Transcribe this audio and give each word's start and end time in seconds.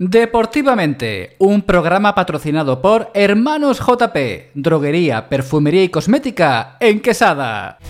Deportivamente, 0.00 1.34
un 1.40 1.62
programa 1.62 2.14
patrocinado 2.14 2.80
por 2.80 3.10
Hermanos 3.14 3.80
JP, 3.80 4.52
droguería, 4.54 5.28
perfumería 5.28 5.82
y 5.82 5.88
cosmética 5.88 6.76
en 6.78 7.00
Quesada. 7.00 7.80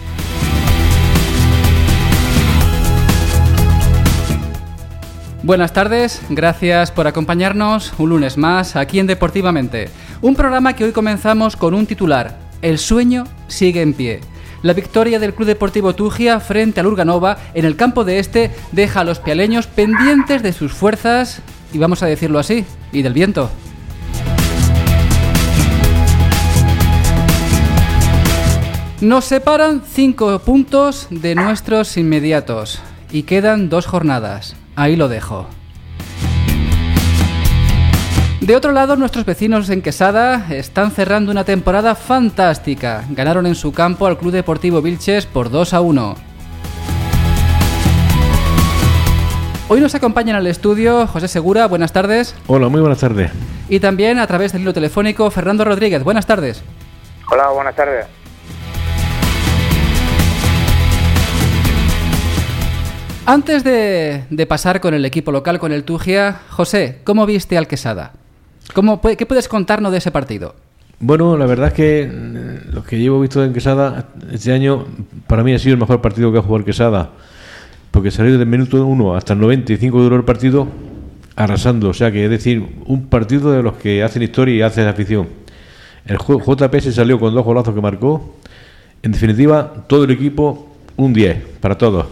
Buenas 5.42 5.74
tardes, 5.74 6.22
gracias 6.30 6.90
por 6.92 7.06
acompañarnos 7.06 7.92
un 7.98 8.08
lunes 8.08 8.38
más 8.38 8.74
aquí 8.74 9.00
en 9.00 9.06
Deportivamente. 9.06 9.90
Un 10.22 10.34
programa 10.34 10.72
que 10.74 10.84
hoy 10.84 10.92
comenzamos 10.92 11.56
con 11.56 11.74
un 11.74 11.84
titular, 11.84 12.38
El 12.62 12.78
sueño 12.78 13.24
sigue 13.48 13.82
en 13.82 13.92
pie. 13.92 14.20
La 14.62 14.72
victoria 14.72 15.18
del 15.18 15.34
Club 15.34 15.48
Deportivo 15.48 15.94
Tugia 15.94 16.40
frente 16.40 16.80
al 16.80 16.86
Urganova 16.86 17.36
en 17.52 17.66
el 17.66 17.76
campo 17.76 18.04
de 18.04 18.18
este 18.18 18.50
deja 18.72 19.00
a 19.00 19.04
los 19.04 19.18
pialeños 19.18 19.66
pendientes 19.66 20.42
de 20.42 20.54
sus 20.54 20.72
fuerzas 20.72 21.42
y 21.72 21.78
vamos 21.78 22.02
a 22.02 22.06
decirlo 22.06 22.38
así, 22.38 22.64
y 22.92 23.02
del 23.02 23.12
viento. 23.12 23.50
Nos 29.00 29.26
separan 29.26 29.82
cinco 29.86 30.38
puntos 30.40 31.06
de 31.10 31.36
nuestros 31.36 31.96
inmediatos 31.96 32.80
y 33.12 33.22
quedan 33.22 33.68
dos 33.68 33.86
jornadas. 33.86 34.56
Ahí 34.74 34.96
lo 34.96 35.08
dejo. 35.08 35.46
De 38.40 38.56
otro 38.56 38.72
lado, 38.72 38.96
nuestros 38.96 39.24
vecinos 39.24 39.68
en 39.70 39.82
Quesada 39.82 40.46
están 40.50 40.90
cerrando 40.90 41.30
una 41.30 41.44
temporada 41.44 41.94
fantástica. 41.94 43.04
Ganaron 43.10 43.46
en 43.46 43.54
su 43.54 43.72
campo 43.72 44.06
al 44.06 44.18
Club 44.18 44.32
Deportivo 44.32 44.80
Vilches 44.80 45.26
por 45.26 45.50
2 45.50 45.74
a 45.74 45.80
1. 45.80 46.27
Hoy 49.70 49.82
nos 49.82 49.94
acompaña 49.94 50.30
en 50.30 50.38
el 50.38 50.46
estudio 50.46 51.06
José 51.06 51.28
Segura, 51.28 51.66
buenas 51.66 51.92
tardes. 51.92 52.34
Hola, 52.46 52.70
muy 52.70 52.80
buenas 52.80 53.00
tardes. 53.00 53.30
Y 53.68 53.80
también 53.80 54.18
a 54.18 54.26
través 54.26 54.54
del 54.54 54.62
hilo 54.62 54.72
telefónico 54.72 55.30
Fernando 55.30 55.62
Rodríguez, 55.62 56.02
buenas 56.02 56.24
tardes. 56.24 56.64
Hola, 57.30 57.50
buenas 57.50 57.76
tardes. 57.76 58.06
Antes 63.26 63.62
de, 63.62 64.46
pasar 64.48 64.80
con 64.80 64.94
el 64.94 65.04
equipo 65.04 65.32
local, 65.32 65.58
con 65.58 65.72
el 65.72 65.84
Tugia, 65.84 66.40
José, 66.48 67.00
¿cómo 67.04 67.26
viste 67.26 67.58
al 67.58 67.68
Quesada? 67.68 68.12
¿Cómo, 68.72 69.02
¿Qué 69.02 69.26
puedes 69.26 69.48
contarnos 69.48 69.92
de 69.92 69.98
ese 69.98 70.10
partido? 70.10 70.54
Bueno, 70.98 71.36
la 71.36 71.44
verdad 71.44 71.68
es 71.68 71.74
que 71.74 72.10
mm, 72.10 72.74
lo 72.74 72.82
que 72.84 72.96
llevo 72.96 73.20
visto 73.20 73.44
en 73.44 73.52
Quesada 73.52 74.08
este 74.32 74.50
año, 74.50 74.86
para 75.26 75.42
mí 75.42 75.52
ha 75.52 75.58
sido 75.58 75.74
el 75.74 75.80
mejor 75.80 76.00
partido 76.00 76.32
que 76.32 76.38
ha 76.38 76.40
jugado 76.40 76.56
el 76.56 76.64
Quesada 76.64 77.10
porque 77.98 78.12
salió 78.12 78.38
del 78.38 78.46
minuto 78.46 78.86
1 78.86 79.16
hasta 79.16 79.32
el 79.32 79.40
95 79.40 80.00
duró 80.00 80.14
el 80.14 80.22
partido 80.22 80.68
arrasando. 81.34 81.88
O 81.88 81.92
sea 81.92 82.12
que 82.12 82.26
es 82.26 82.30
decir, 82.30 82.64
un 82.86 83.06
partido 83.06 83.50
de 83.50 83.60
los 83.60 83.74
que 83.74 84.04
hacen 84.04 84.22
historia 84.22 84.54
y 84.54 84.62
hacen 84.62 84.86
afición. 84.86 85.26
El 86.06 86.16
JP 86.16 86.78
se 86.78 86.92
salió 86.92 87.18
con 87.18 87.34
dos 87.34 87.44
golazos 87.44 87.74
que 87.74 87.80
marcó. 87.80 88.36
En 89.02 89.10
definitiva, 89.10 89.84
todo 89.88 90.04
el 90.04 90.12
equipo 90.12 90.76
un 90.96 91.12
10 91.12 91.38
para 91.58 91.76
todos. 91.76 92.06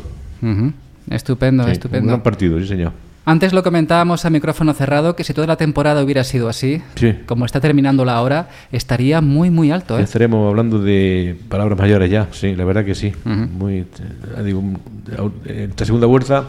Estupendo, 1.09 1.69
estupendo. 1.69 2.06
Un 2.06 2.09
gran 2.09 2.23
partido, 2.25 2.59
sí, 2.59 2.67
señor. 2.67 2.91
Antes 3.29 3.53
lo 3.53 3.65
comentábamos 3.65 4.25
a 4.25 4.31
micrófono 4.31 4.73
cerrado 4.73 5.17
que 5.17 5.25
si 5.25 5.35
toda 5.35 5.49
la 5.49 5.57
temporada 5.57 6.05
hubiera 6.05 6.23
sido 6.23 6.49
así, 6.49 6.81
como 7.27 7.45
está 7.45 7.61
terminando 7.61 8.05
la 8.05 8.23
hora, 8.23 8.49
estaría 8.71 9.21
muy, 9.21 9.51
muy 9.51 9.73
alto. 9.73 9.99
¿eh? 9.99 10.03
Estaremos 10.03 10.49
hablando 10.49 10.79
de 10.79 11.37
palabras 11.49 11.77
mayores 11.77 12.09
ya, 12.09 12.29
sí, 12.31 12.55
la 12.55 12.65
verdad 12.65 12.85
que 12.85 12.95
sí. 12.95 13.13
muy, 13.25 13.79
eh, 13.79 15.69
esta 15.69 15.85
segunda 15.85 16.07
vuelta 16.07 16.45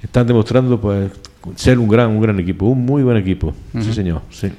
están 0.00 0.28
demostrando 0.28 0.80
pues 0.80 1.10
ser 1.56 1.80
un 1.80 1.88
gran, 1.88 2.10
un 2.10 2.20
gran 2.20 2.38
equipo, 2.38 2.66
un 2.66 2.86
muy 2.86 3.02
buen 3.02 3.16
equipo. 3.16 3.52
Sí, 3.80 3.92
señor. 3.92 4.22
Sí. 4.30 4.52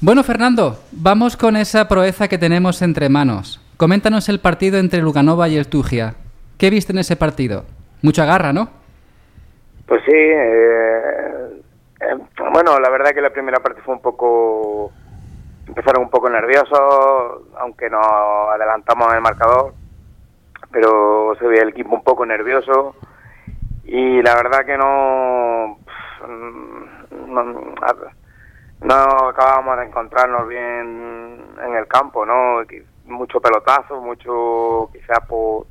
Bueno, 0.00 0.24
Fernando, 0.24 0.82
vamos 0.90 1.36
con 1.36 1.54
esa 1.54 1.86
proeza 1.86 2.26
que 2.26 2.38
tenemos 2.38 2.82
entre 2.82 3.08
manos. 3.08 3.60
Coméntanos 3.76 4.28
el 4.28 4.40
partido 4.40 4.80
entre 4.80 5.00
Luganova 5.00 5.48
y 5.48 5.54
el 5.54 5.68
Tugia. 5.68 6.16
¿Qué 6.58 6.70
viste 6.70 6.90
en 6.90 6.98
ese 6.98 7.14
partido? 7.14 7.66
Mucha 8.02 8.24
garra, 8.24 8.52
¿no? 8.52 8.81
Pues 9.86 10.02
sí, 10.04 10.12
eh, 10.14 11.62
eh, 12.00 12.18
bueno, 12.52 12.78
la 12.78 12.90
verdad 12.90 13.10
que 13.10 13.20
la 13.20 13.30
primera 13.30 13.60
parte 13.60 13.82
fue 13.82 13.94
un 13.94 14.02
poco, 14.02 14.92
empezaron 15.66 16.04
un 16.04 16.10
poco 16.10 16.30
nerviosos, 16.30 17.42
aunque 17.58 17.90
nos 17.90 18.06
adelantamos 18.54 19.08
en 19.10 19.16
el 19.16 19.22
marcador, 19.22 19.74
pero 20.70 21.34
se 21.38 21.46
veía 21.46 21.62
el 21.62 21.70
equipo 21.70 21.94
un 21.94 22.02
poco 22.02 22.24
nervioso 22.24 22.94
y 23.84 24.22
la 24.22 24.34
verdad 24.36 24.64
que 24.64 24.78
no, 24.78 25.78
no, 27.26 27.74
no 28.80 28.94
acabábamos 29.28 29.78
de 29.78 29.84
encontrarnos 29.84 30.48
bien 30.48 31.44
en 31.64 31.76
el 31.76 31.86
campo, 31.86 32.24
¿no? 32.24 32.62
Mucho 33.04 33.40
pelotazo, 33.40 34.00
mucho 34.00 34.90
quizás 34.92 35.20
por, 35.26 35.66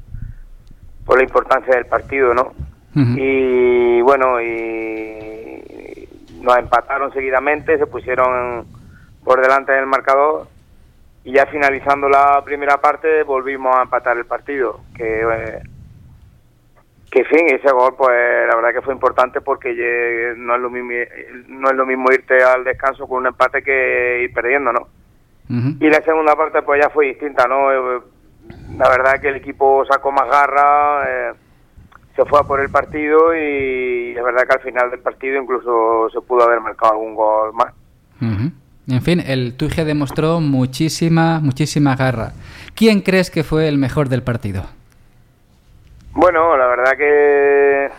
por 1.06 1.18
la 1.18 1.24
importancia 1.24 1.76
del 1.76 1.86
partido, 1.86 2.34
¿no? 2.34 2.54
Y 2.94 4.02
bueno, 4.02 4.42
y 4.42 6.08
nos 6.42 6.58
empataron 6.58 7.14
seguidamente, 7.14 7.78
se 7.78 7.88
pusieron 7.88 8.66
por 9.24 9.42
delante 9.42 9.72
del 9.72 9.86
marcador 9.86 10.48
y 11.24 11.34
ya 11.34 11.46
finalizando 11.46 12.10
la 12.10 12.42
primera 12.44 12.78
parte 12.78 13.24
volvimos 13.24 13.76
a 13.76 13.84
empatar 13.84 14.18
el 14.18 14.26
partido. 14.26 14.82
Que, 14.96 15.22
eh, 15.22 15.62
que 17.12 17.24
fin, 17.26 17.48
ese 17.48 17.72
gol 17.72 17.96
pues 17.98 18.48
la 18.48 18.56
verdad 18.56 18.74
que 18.74 18.82
fue 18.82 18.94
importante 18.94 19.42
porque 19.42 20.34
no 20.38 20.56
es 20.56 20.62
lo 20.62 20.70
mismo, 20.70 20.92
no 21.48 21.70
es 21.70 21.76
lo 21.76 21.86
mismo 21.86 22.12
irte 22.12 22.44
al 22.44 22.64
descanso 22.64 23.08
con 23.08 23.20
un 23.20 23.28
empate 23.28 23.62
que 23.62 24.24
ir 24.24 24.34
perdiendo, 24.34 24.74
¿no? 24.74 24.88
Y 25.82 25.90
la 25.90 26.02
segunda 26.02 26.34
parte 26.38 26.62
pues 26.62 26.82
ya 26.82 26.90
fue 26.90 27.08
distinta, 27.08 27.46
¿no? 27.46 27.70
La 28.78 28.90
verdad 28.90 29.20
que 29.20 29.28
el 29.28 29.36
equipo 29.36 29.84
sacó 29.86 30.10
más 30.10 30.30
garra. 30.30 31.04
Eh, 31.08 31.34
se 32.16 32.26
fue 32.26 32.40
a 32.40 32.44
por 32.44 32.60
el 32.60 32.70
partido 32.70 33.36
y 33.36 34.14
es 34.16 34.24
verdad 34.24 34.44
que 34.48 34.54
al 34.54 34.62
final 34.62 34.92
del 34.92 35.00
partido 35.00 35.42
incluso 35.42 36.10
se 36.12 36.22
pudo 36.22 36.44
haber 36.44 36.60
marcado 36.60 36.94
algún 36.94 37.16
gol 37.16 37.54
más. 37.54 37.74
En 38.88 39.02
fin, 39.02 39.22
el 39.26 39.56
Tugia 39.58 39.86
demostró 39.86 40.40
muchísima, 40.40 41.40
muchísima 41.40 41.96
garra. 41.96 42.34
¿Quién 42.76 43.02
crees 43.02 43.32
que 43.32 43.44
fue 43.44 43.68
el 43.68 43.78
mejor 43.78 44.10
del 44.10 44.24
partido? 44.24 44.64
Bueno, 46.14 46.58
la 46.58 46.68
verdad 46.68 46.98
que 46.98 47.90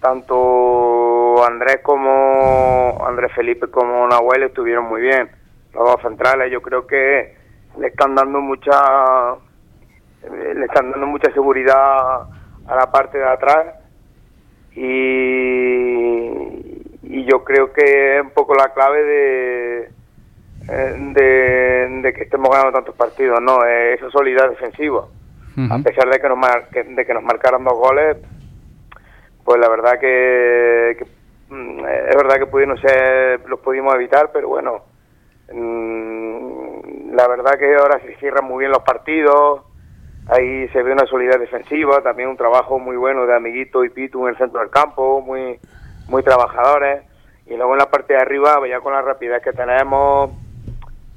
tanto 0.00 1.44
Andrés 1.46 1.78
como 1.82 3.02
Andrés 3.06 3.32
Felipe 3.34 3.68
como 3.68 4.06
Nahuel 4.08 4.42
estuvieron 4.42 4.88
muy 4.88 5.00
bien. 5.00 5.30
Los 5.72 5.84
dos 5.84 6.02
centrales 6.02 6.50
yo 6.50 6.60
creo 6.60 6.86
que 6.86 7.36
le 7.78 7.86
están 7.86 8.14
dando 8.14 8.40
mucha 8.40 9.36
le 10.22 10.64
están 10.64 10.90
dando 10.90 11.06
mucha 11.06 11.32
seguridad 11.32 12.22
a 12.66 12.76
la 12.76 12.90
parte 12.90 13.18
de 13.18 13.24
atrás 13.24 13.74
y, 14.74 14.82
y 17.02 17.24
yo 17.24 17.44
creo 17.44 17.72
que 17.72 18.16
es 18.16 18.22
un 18.22 18.30
poco 18.30 18.54
la 18.54 18.72
clave 18.72 19.02
de, 19.02 19.90
de, 22.02 22.12
que 22.14 22.22
estemos 22.22 22.50
ganando 22.50 22.72
tantos 22.72 22.94
partidos, 22.94 23.40
¿no? 23.40 23.64
Esa 23.64 24.10
solidez 24.10 24.50
defensiva. 24.50 25.06
A 25.70 25.78
pesar 25.80 26.08
de 26.08 26.18
que, 26.18 26.28
nos 26.30 26.38
de 26.96 27.04
que 27.04 27.12
nos 27.12 27.22
marcaron 27.22 27.62
dos 27.62 27.74
goles, 27.74 28.16
pues 29.44 29.60
la 29.60 29.68
verdad 29.68 30.00
que, 30.00 30.96
mm, 31.50 31.78
es 31.80 32.16
verdad 32.16 32.36
que 32.38 32.46
pudieron 32.46 32.78
ser, 32.78 33.46
los 33.46 33.60
pudimos 33.60 33.94
evitar, 33.94 34.30
pero 34.32 34.48
bueno, 34.48 34.82
mm, 35.52 37.14
la 37.14 37.28
verdad 37.28 37.58
que 37.58 37.74
ahora 37.74 38.00
se 38.00 38.16
cierran 38.16 38.46
muy 38.46 38.60
bien 38.60 38.70
los 38.72 38.82
partidos, 38.82 39.60
Ahí 40.28 40.68
se 40.68 40.82
ve 40.82 40.92
una 40.92 41.06
solidez 41.06 41.38
defensiva, 41.40 42.00
también 42.02 42.28
un 42.28 42.36
trabajo 42.36 42.78
muy 42.78 42.96
bueno 42.96 43.26
de 43.26 43.34
Amiguito 43.34 43.84
y 43.84 43.90
Pitu 43.90 44.26
en 44.26 44.30
el 44.30 44.38
centro 44.38 44.60
del 44.60 44.70
campo, 44.70 45.20
muy, 45.20 45.58
muy 46.08 46.22
trabajadores. 46.22 47.04
Y 47.46 47.56
luego 47.56 47.72
en 47.72 47.78
la 47.78 47.90
parte 47.90 48.14
de 48.14 48.20
arriba, 48.20 48.60
ya 48.68 48.80
con 48.80 48.92
la 48.92 49.02
rapidez 49.02 49.42
que 49.42 49.52
tenemos, 49.52 50.30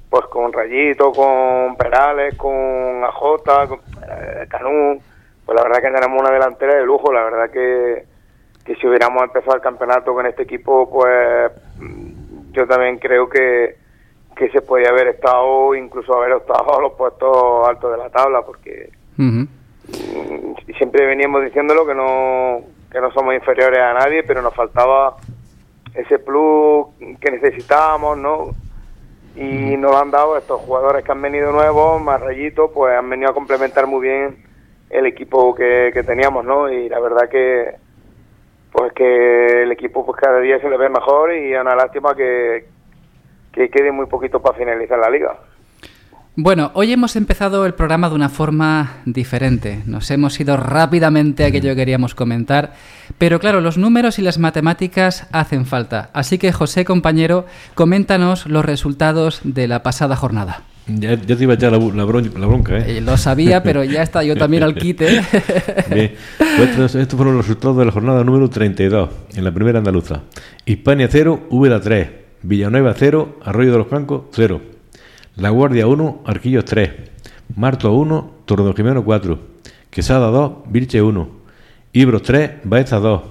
pues 0.09 0.25
con 0.25 0.51
Rayito, 0.51 1.11
con 1.11 1.75
Perales, 1.77 2.35
con 2.35 3.03
AJ, 3.03 3.67
con 3.67 3.79
eh, 4.09 4.47
Canú, 4.49 4.99
pues 5.45 5.55
la 5.55 5.63
verdad 5.63 5.81
que 5.81 5.91
tenemos 5.91 6.19
una 6.19 6.31
delantera 6.31 6.75
de 6.75 6.85
lujo. 6.85 7.13
La 7.13 7.23
verdad 7.23 7.51
que, 7.51 8.05
que 8.65 8.75
si 8.75 8.87
hubiéramos 8.87 9.21
empezado 9.21 9.55
el 9.55 9.61
campeonato 9.61 10.13
con 10.13 10.25
este 10.25 10.43
equipo, 10.43 10.89
pues 10.89 11.51
yo 12.51 12.65
también 12.65 12.97
creo 12.97 13.29
que, 13.29 13.77
que 14.35 14.49
se 14.49 14.61
podía 14.61 14.89
haber 14.89 15.07
estado, 15.07 15.73
incluso 15.75 16.13
haber 16.13 16.37
estado 16.37 16.77
a 16.77 16.81
los 16.81 16.93
puestos 16.93 17.67
altos 17.67 17.91
de 17.91 17.97
la 17.97 18.09
tabla, 18.09 18.41
porque 18.41 18.89
siempre 20.77 21.05
veníamos 21.05 21.43
diciéndolo 21.43 21.85
que 21.85 21.95
no, 21.95 22.61
que 22.91 22.99
no 22.99 23.11
somos 23.11 23.33
inferiores 23.33 23.79
a 23.79 23.93
nadie, 23.93 24.23
pero 24.23 24.41
nos 24.41 24.53
faltaba 24.53 25.15
ese 25.93 26.19
plus 26.19 26.87
que 27.21 27.31
necesitábamos, 27.31 28.17
¿no? 28.17 28.55
Y 29.35 29.77
nos 29.77 29.95
han 29.95 30.11
dado 30.11 30.37
estos 30.37 30.61
jugadores 30.61 31.03
que 31.03 31.11
han 31.11 31.21
venido 31.21 31.51
nuevos, 31.51 32.01
más 32.01 32.21
rayitos, 32.21 32.71
pues 32.73 32.97
han 32.97 33.09
venido 33.09 33.31
a 33.31 33.33
complementar 33.33 33.87
muy 33.87 34.01
bien 34.01 34.43
el 34.89 35.05
equipo 35.05 35.55
que, 35.55 35.91
que 35.93 36.03
teníamos, 36.03 36.45
¿no? 36.45 36.69
Y 36.69 36.89
la 36.89 36.99
verdad 36.99 37.29
que, 37.29 37.75
pues 38.71 38.91
que 38.93 39.63
el 39.63 39.71
equipo 39.71 40.05
pues 40.05 40.19
cada 40.19 40.39
día 40.39 40.59
se 40.59 40.69
le 40.69 40.77
ve 40.77 40.89
mejor 40.89 41.33
y 41.33 41.53
es 41.53 41.61
una 41.61 41.75
lástima 41.75 42.15
que, 42.15 42.65
que 43.55 43.69
quede 43.69 43.91
muy 43.91 44.05
poquito 44.05 44.41
para 44.41 44.57
finalizar 44.57 44.99
la 44.99 45.09
liga. 45.09 45.35
Bueno, 46.37 46.71
hoy 46.73 46.91
hemos 46.91 47.15
empezado 47.15 47.65
el 47.65 47.75
programa 47.75 48.09
de 48.09 48.15
una 48.15 48.27
forma 48.27 48.97
diferente. 49.05 49.83
Nos 49.85 50.11
hemos 50.11 50.37
ido 50.37 50.57
rápidamente 50.57 51.45
a 51.45 51.47
aquello 51.47 51.69
que 51.69 51.77
queríamos 51.77 52.13
comentar, 52.13 52.73
pero 53.17 53.39
claro, 53.39 53.61
los 53.61 53.77
números 53.77 54.19
y 54.19 54.21
las 54.21 54.37
matemáticas 54.37 55.29
hacen 55.31 55.65
falta. 55.65 56.09
Así 56.11 56.37
que 56.37 56.51
José, 56.51 56.83
compañero, 56.83 57.45
coméntanos 57.73 58.47
los 58.47 58.65
resultados 58.65 59.39
de 59.45 59.69
la 59.69 59.81
pasada 59.81 60.17
jornada. 60.17 60.63
Ya, 60.87 61.17
te 61.17 61.41
iba 61.41 61.53
a 61.53 61.55
echar 61.55 61.71
la, 61.71 61.77
bronca, 62.05 62.77
¿eh? 62.77 62.97
¿eh? 62.97 63.01
Lo 63.01 63.15
sabía, 63.15 63.63
pero 63.63 63.85
ya 63.85 64.03
está 64.03 64.21
yo 64.21 64.35
también 64.35 64.61
al 64.63 64.75
quite. 64.75 65.21
Bien. 65.89 66.15
Pues 66.37 66.95
estos, 66.95 67.15
fueron 67.15 67.37
los 67.37 67.47
resultados 67.47 67.77
de 67.77 67.85
la 67.85 67.91
jornada 67.91 68.25
número 68.25 68.49
32, 68.49 69.09
en 69.35 69.43
la 69.45 69.53
primera 69.53 69.79
andaluza. 69.79 70.23
Hispania 70.65 71.07
0, 71.09 71.47
Úbeda 71.49 71.79
3, 71.79 72.07
Villanueva 72.47 72.93
0, 72.95 73.39
Arroyo 73.43 73.71
de 73.71 73.77
los 73.79 73.87
Cancos 73.87 74.23
0. 74.31 74.61
La 75.35 75.49
Guardia 75.49 75.87
1, 75.87 76.21
Arquillos 76.25 76.63
3, 76.65 76.91
Marto 77.55 77.91
1, 77.91 78.33
Jimeno 78.75 79.03
4, 79.03 79.39
Quesada 79.89 80.27
2, 80.27 80.51
Virche 80.67 81.01
1, 81.01 81.29
Ibros 81.93 82.21
3, 82.21 82.51
Baeza 82.63 82.99
2, 82.99 83.21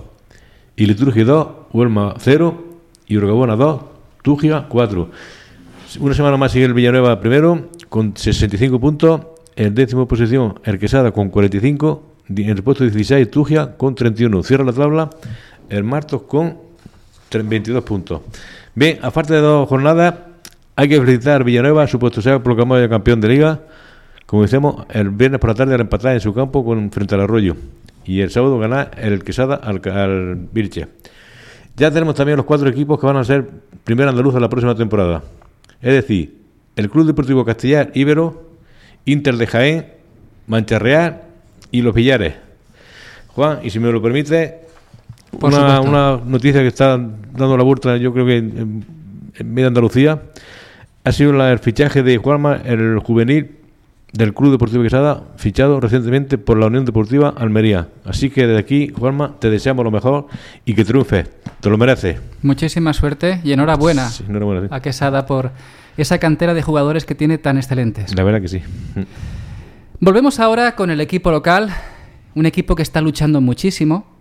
y 0.77 0.87
Liturgia 0.87 1.25
2, 1.25 1.49
Huelma 1.73 2.15
0, 2.19 2.65
y 3.07 3.17
Urgabona 3.17 3.55
2, 3.55 3.83
Tugia 4.23 4.67
4. 4.69 5.11
Una 6.01 6.15
semana 6.15 6.37
más 6.37 6.51
sigue 6.51 6.65
el 6.65 6.75
Villanueva 6.75 7.21
primero 7.21 7.69
con 7.89 8.17
65 8.17 8.81
puntos, 8.81 9.21
en 9.55 9.75
décimo 9.77 10.09
posición 10.09 10.59
el 10.65 10.81
Quesada 10.81 11.13
con 11.13 11.31
45, 11.31 12.03
en 12.29 12.49
el 12.49 12.63
puesto 12.65 12.83
16 12.83 13.31
Tugia 13.31 13.77
con 13.77 13.95
31. 13.95 14.43
Cierra 14.43 14.65
la 14.65 14.73
tabla 14.73 15.11
el 15.69 15.85
Martos 15.85 16.23
con 16.23 16.65
22 17.43 17.83
puntos. 17.85 18.21
Bien, 18.75 18.99
aparte 19.03 19.35
de 19.35 19.41
dos 19.41 19.69
jornadas, 19.69 20.15
hay 20.75 20.89
que 20.89 20.99
felicitar 20.99 21.41
a 21.41 21.45
Villanueva, 21.45 21.87
supuesto 21.87 22.21
sea 22.21 22.43
proclamado 22.43 22.83
ya 22.83 22.89
campeón 22.89 23.21
de 23.21 23.29
liga, 23.29 23.61
como 24.27 24.43
decimos, 24.43 24.85
el 24.91 25.11
viernes 25.11 25.39
por 25.39 25.51
la 25.51 25.55
tarde 25.55 25.75
al 25.75 25.81
empatar 25.81 26.15
en 26.15 26.21
su 26.21 26.35
campo 26.35 26.65
con 26.65 26.91
frente 26.91 27.15
al 27.15 27.21
Arroyo. 27.21 27.57
Y 28.05 28.21
el 28.21 28.31
sábado 28.31 28.59
ganar 28.59 28.91
el 28.99 29.23
Quesada 29.23 29.55
al, 29.55 29.81
al. 29.89 30.49
Ya 31.77 31.91
tenemos 31.91 32.17
también 32.17 32.37
los 32.37 32.47
cuatro 32.47 32.69
equipos 32.69 32.99
que 32.99 33.07
van 33.07 33.17
a 33.17 33.25
ser 33.25 33.49
primera 33.85 34.11
andaluza 34.11 34.41
la 34.41 34.49
próxima 34.49 34.75
temporada. 34.75 35.23
Es 35.81 35.93
decir, 35.93 36.39
el 36.75 36.91
Club 36.91 37.07
Deportivo 37.07 37.45
Castellar 37.45 37.93
Ibero, 37.95 38.51
Inter 39.05 39.37
de 39.37 39.47
Jaén, 39.47 39.87
Mancha 40.49 40.81
Real 40.81 41.23
y 41.71 41.83
Los 41.83 41.95
Villares. 41.95 42.35
Juan, 43.29 43.61
y 43.63 43.71
si 43.71 43.79
me 43.79 43.93
lo 43.93 44.03
permite, 44.03 44.64
una, 45.41 45.81
una, 45.81 46.21
noticia 46.25 46.61
que 46.61 46.69
está 46.69 46.97
dando 46.97 47.57
la 47.57 47.65
vuelta, 47.65 47.97
yo 47.97 48.13
creo 48.13 48.27
que 48.27 48.37
en, 48.37 48.85
en 49.35 49.55
media 49.55 49.69
Andalucía, 49.69 50.23
ha 51.05 51.13
sido 51.13 51.31
el 51.47 51.59
fichaje 51.59 52.03
de 52.03 52.17
Juanma, 52.17 52.57
el 52.65 52.99
juvenil 52.99 53.51
del 54.15 54.33
Club 54.33 54.53
Deportivo 54.53 54.83
Quesada, 54.83 55.25
fichado 55.37 55.81
recientemente 55.81 56.39
por 56.39 56.57
la 56.57 56.67
Unión 56.67 56.85
Deportiva 56.85 57.35
Almería. 57.37 57.89
Así 58.05 58.31
que 58.31 58.47
desde 58.47 58.61
aquí, 58.61 58.93
Juanma, 58.97 59.35
te 59.41 59.51
deseamos 59.51 59.85
lo 59.85 59.91
mejor 59.91 60.29
y 60.65 60.75
que 60.75 60.85
triunfe. 60.85 61.27
Te 61.61 61.69
lo 61.69 61.77
mereces. 61.77 62.21
Muchísima 62.43 62.93
suerte 62.93 63.41
y 63.43 63.53
enhorabuena, 63.53 64.09
a 64.71 64.81
Quesada 64.81 65.27
por 65.27 65.51
esa 65.97 66.19
cantera 66.19 66.55
de 66.55 66.63
jugadores 66.63 67.05
que 67.05 67.15
tiene 67.15 67.39
tan 67.39 67.57
excelentes. 67.57 68.15
La 68.15 68.23
verdad 68.23 68.41
que 68.41 68.49
sí. 68.49 68.63
Volvemos 70.01 70.39
ahora 70.39 70.77
con 70.77 70.91
el 70.91 71.01
equipo 71.01 71.31
local, 71.31 71.71
un 72.35 72.47
equipo 72.47 72.77
que 72.77 72.83
está 72.83 73.01
luchando 73.01 73.41
muchísimo, 73.41 74.14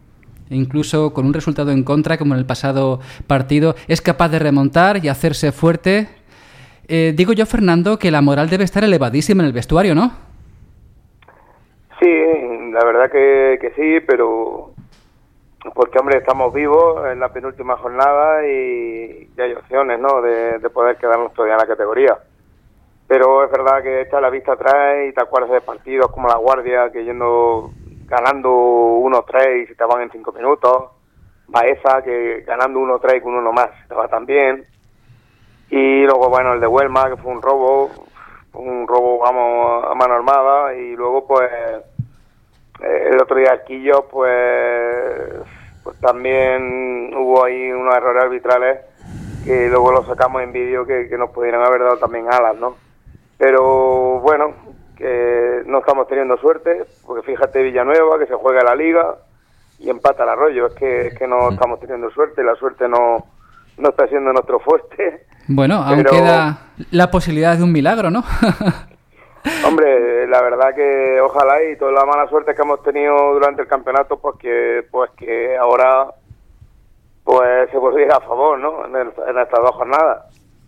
incluso 0.50 1.13
con 1.13 1.25
un 1.25 1.34
resultado 1.34 1.72
en 1.72 1.84
contra 1.84 2.18
como 2.18 2.34
en 2.34 2.40
el 2.40 2.45
pasado 2.45 3.00
partido, 3.28 3.75
es 3.88 4.01
capaz 4.01 4.30
de 4.30 4.40
remontar 4.40 5.04
y 5.04 5.10
hacerse 5.10 5.51
fuerte 5.51 6.07
eh, 6.88 7.13
digo 7.16 7.34
yo, 7.34 7.45
Fernando, 7.45 7.98
que 7.98 8.12
la 8.12 8.22
moral 8.22 8.50
debe 8.50 8.66
estar 8.66 8.84
elevadísima 8.84 9.44
en 9.44 9.48
el 9.48 9.54
vestuario, 9.54 9.95
¿no? 9.95 10.12
Sí, 12.00 12.72
la 12.72 12.84
verdad 12.84 13.10
que, 13.10 13.72
sí, 13.75 14.00
pero 14.06 14.72
porque, 15.74 15.98
hombre, 15.98 16.18
estamos 16.18 16.54
vivos 16.54 17.10
en 17.10 17.19
la 17.19 17.31
penúltima 17.31 17.78
jornada 17.78 18.46
y, 18.46 19.30
hay 19.38 19.54
opciones, 19.54 20.00
¿no?, 20.00 20.22
de, 20.22 20.60
poder 20.69 20.98
quedarnos 20.98 21.34
todavía 21.34 21.56
en 21.56 21.62
la 21.62 21.68
categoría. 21.68 22.18
Pero 23.07 23.46
es 23.46 23.51
verdad 23.51 23.81
que 23.81 24.01
está 24.01 24.19
la 24.19 24.30
vista 24.30 24.54
atrás 24.54 25.07
y 25.07 25.13
te 25.13 25.22
acuerdas 25.22 25.51
de 25.51 25.62
partidos 25.62 26.12
como 26.12 26.28
la 26.28 26.36
Guardia, 26.36 26.92
que 26.92 27.06
yendo 27.06 27.72
ganando 28.13 28.50
1-3 28.50 29.63
y 29.63 29.65
se 29.65 30.01
en 30.01 30.12
5 30.12 30.31
minutos. 30.33 30.92
Baeza, 31.48 32.01
que 32.04 32.42
ganando 32.45 32.80
1-3 32.80 33.21
con 33.21 33.36
uno 33.36 33.51
más 33.51 33.69
te 33.88 33.95
va 33.95 34.07
también. 34.07 34.65
Y 35.69 36.04
luego, 36.04 36.30
bueno, 36.30 36.54
el 36.54 36.60
de 36.60 36.68
Huelma, 36.68 37.10
que 37.10 37.18
fue 37.18 37.31
un 37.31 37.42
robo, 37.42 37.89
un 38.54 38.88
robo, 38.88 39.19
vamos, 39.19 39.86
a 39.89 39.95
mano 39.95 40.13
armada. 40.13 40.75
Y 40.75 40.95
luego, 40.95 41.25
pues, 41.25 41.50
eh, 42.81 43.10
el 43.12 43.21
otro 43.21 43.38
día 43.38 43.63
Quillo, 43.63 44.07
pues, 44.10 44.33
pues 45.83 46.00
también 46.00 47.13
hubo 47.15 47.45
ahí 47.45 47.71
unos 47.71 47.95
errores 47.95 48.24
arbitrales 48.24 48.80
que 49.44 49.68
luego 49.68 49.92
lo 49.92 50.06
sacamos 50.06 50.42
en 50.42 50.54
vídeo 50.54 50.86
que, 50.86 51.07
nos 51.18 51.31
pudieran 51.31 51.65
haber 51.65 51.81
dado 51.81 51.98
también 51.98 52.27
alas, 52.31 52.56
¿no? 52.56 52.75
Pero 53.38 54.19
bueno, 54.21 54.54
que 55.04 55.64
no 55.66 55.80
estamos 55.80 56.08
teniendo 56.08 56.38
suerte, 56.38 56.86
porque 57.06 57.24
fíjate 57.24 57.62
Villanueva, 57.62 58.18
que 58.18 58.26
se 58.26 58.36
juega 58.36 58.64
la 58.64 58.74
liga 58.74 59.16
y 59.80 59.90
empata 59.90 60.24
el 60.24 60.30
arroyo. 60.30 60.68
Es 60.68 60.76
que, 60.76 61.08
es 61.08 61.20
que 61.20 61.28
no 61.28 61.50
estamos 61.50 61.82
teniendo 61.82 62.10
suerte, 62.12 62.42
la 62.42 62.56
suerte 62.56 62.88
no, 62.88 63.26
no 63.78 63.90
está 63.90 64.08
siendo 64.08 64.32
nuestro 64.32 64.62
fuerte. 64.62 65.26
Bueno, 65.50 65.76
aún 65.84 66.06
queda 66.06 66.70
la 66.92 67.12
posibilidad 67.12 67.58
de 67.58 67.64
un 67.64 67.74
milagro, 67.74 68.10
¿no? 68.10 68.24
Hombre, 69.68 70.26
la 70.26 70.42
verdad 70.42 70.74
que 70.74 71.20
ojalá 71.20 71.62
y 71.70 71.78
toda 71.78 71.92
la 71.92 72.06
mala 72.06 72.30
suerte 72.30 72.56
que 72.56 72.62
hemos 72.62 72.82
tenido 72.82 73.34
durante 73.34 73.62
el 73.62 73.68
campeonato, 73.68 74.18
pues 74.20 74.38
que, 74.40 74.86
pues 74.90 75.12
que 75.18 75.58
ahora 75.58 76.08
pues 77.26 77.70
se 77.72 77.78
volviera 77.78 78.16
a 78.16 78.22
favor, 78.22 78.58
¿no? 78.58 78.86
En, 78.86 79.10
estas 79.10 79.60
dos 79.60 79.72
jornadas. 79.72 80.24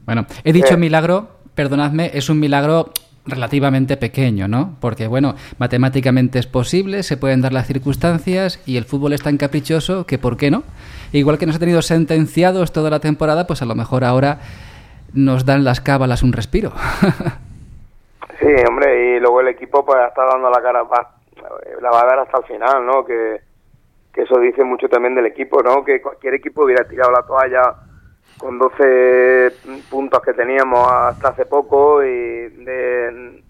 Bueno, 0.06 0.26
he 0.44 0.52
dicho 0.52 0.74
eh. 0.74 0.78
milagro, 0.78 1.30
perdonadme, 1.56 2.12
es 2.14 2.30
un 2.30 2.38
milagro 2.38 2.90
relativamente 3.28 3.98
pequeño, 3.98 4.48
¿no? 4.48 4.76
Porque, 4.80 5.08
bueno, 5.08 5.36
matemáticamente 5.58 6.40
es 6.40 6.48
posible, 6.48 7.04
se 7.04 7.18
pueden 7.18 7.42
dar 7.42 7.54
las 7.54 7.68
circunstancias 7.68 8.62
y 8.66 8.78
el 8.78 8.86
fútbol 8.86 9.14
es 9.14 9.24
tan 9.24 9.38
caprichoso 9.38 10.06
que, 10.06 10.18
¿por 10.18 10.38
qué 10.38 10.52
no? 10.52 10.64
Igual 11.12 11.38
que 11.38 11.46
nos 11.46 11.56
ha 11.56 11.60
tenido 11.60 11.82
sentenciados 11.82 12.72
toda 12.72 12.90
la 12.90 13.00
temporada, 13.00 13.48
pues 13.48 13.62
a 13.62 13.66
lo 13.66 13.76
mejor 13.76 14.04
ahora 14.04 14.40
nos 15.14 15.46
dan 15.46 15.64
las 15.64 15.82
cábalas 15.82 16.24
un 16.24 16.34
respiro. 16.34 16.72
sí, 18.40 18.54
hombre, 18.68 19.16
y 19.16 19.20
luego 19.20 19.42
el 19.42 19.48
equipo 19.48 19.86
pues 19.86 20.00
está 20.08 20.26
dando 20.26 20.50
la 20.50 20.62
cara, 20.62 20.84
la 21.82 21.90
va 21.90 22.02
a 22.02 22.06
dar 22.06 22.20
hasta 22.20 22.38
el 22.40 22.44
final, 22.46 22.86
¿no? 22.86 23.06
Que 23.06 23.42
eso 24.16 24.40
dice 24.40 24.64
mucho 24.64 24.88
también 24.88 25.16
del 25.16 25.26
equipo, 25.26 25.62
¿no? 25.62 25.84
Que 25.84 26.02
cualquier 26.02 26.36
equipo 26.36 26.64
hubiera 26.64 26.88
tirado 26.88 27.12
la 27.12 27.24
toalla 27.24 27.85
con 28.38 28.60
12 28.60 29.52
puntos 29.90 30.22
que 30.22 30.34
teníamos 30.34 30.88
hasta 30.92 31.30
hace 31.30 31.46
poco 31.46 32.04
y 32.04 32.08
de, 32.08 33.42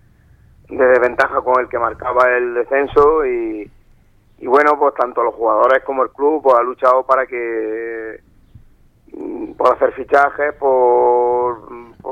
de 0.70 1.00
ventaja 1.00 1.42
con 1.42 1.60
el 1.60 1.68
que 1.68 1.80
marcaba 1.80 2.30
el 2.38 2.54
descenso 2.54 3.26
y, 3.26 3.70
y 4.40 4.48
bueno, 4.48 4.78
pues 4.78 4.94
tanto 4.96 5.24
los 5.24 5.34
jugadores 5.34 5.84
como 5.84 6.04
el 6.04 6.10
club 6.10 6.42
pues, 6.44 6.56
ha 6.56 6.64
luchado 6.64 7.04
para 7.04 7.26
que 7.26 8.22
mm, 9.14 9.54
por 9.54 9.76
hacer 9.76 9.94
fichajes, 9.94 10.54
por, 10.56 11.68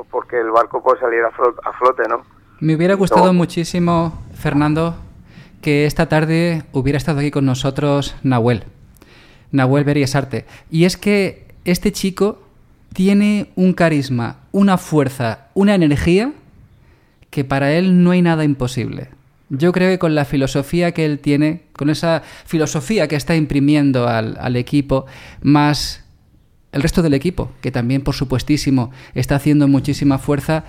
porque 0.10 0.40
el 0.40 0.52
barco 0.52 0.82
pues 0.82 1.00
saliera 1.00 1.28
a 1.30 1.74
flote, 1.74 2.04
¿no? 2.10 2.24
Me 2.60 2.76
hubiera 2.76 2.94
gustado 2.96 3.34
muchísimo, 3.34 4.24
Fernando, 4.36 4.96
que 5.62 5.86
esta 5.86 6.08
tarde 6.08 6.64
hubiera 6.72 6.98
estado 6.98 7.20
aquí 7.20 7.30
con 7.30 7.46
nosotros 7.46 8.16
Nahuel, 8.24 8.64
Nahuel 9.52 9.84
Beriesarte. 9.84 10.46
Y 10.72 10.86
es 10.86 10.96
que 10.96 11.48
este 11.66 11.92
chico 11.92 12.38
tiene 12.94 13.50
un 13.56 13.74
carisma, 13.74 14.38
una 14.52 14.78
fuerza, 14.78 15.48
una 15.54 15.76
energía 15.76 16.34
que 17.30 17.44
para 17.44 17.74
él 17.74 18.04
no 18.04 18.12
hay 18.12 18.22
nada 18.22 18.44
imposible. 18.44 19.10
Yo 19.50 19.72
creo 19.72 19.90
que 19.90 20.00
con 20.00 20.16
la 20.16 20.26
filosofía 20.26 20.94
que 20.94 21.06
él 21.06 21.20
tiene, 21.20 21.64
con 21.74 21.90
esa 21.90 22.24
filosofía 22.46 23.08
que 23.08 23.16
está 23.16 23.36
imprimiendo 23.36 24.08
al, 24.08 24.56
equipo, 24.56 25.06
más 25.42 26.06
el 26.72 26.82
resto 26.82 27.02
del 27.02 27.14
equipo, 27.14 27.52
que 27.62 27.72
también 27.72 28.02
por 28.02 28.16
supuestísimo 28.16 28.92
está 29.14 29.36
haciendo 29.36 29.68
muchísima 29.68 30.18
fuerza, 30.18 30.64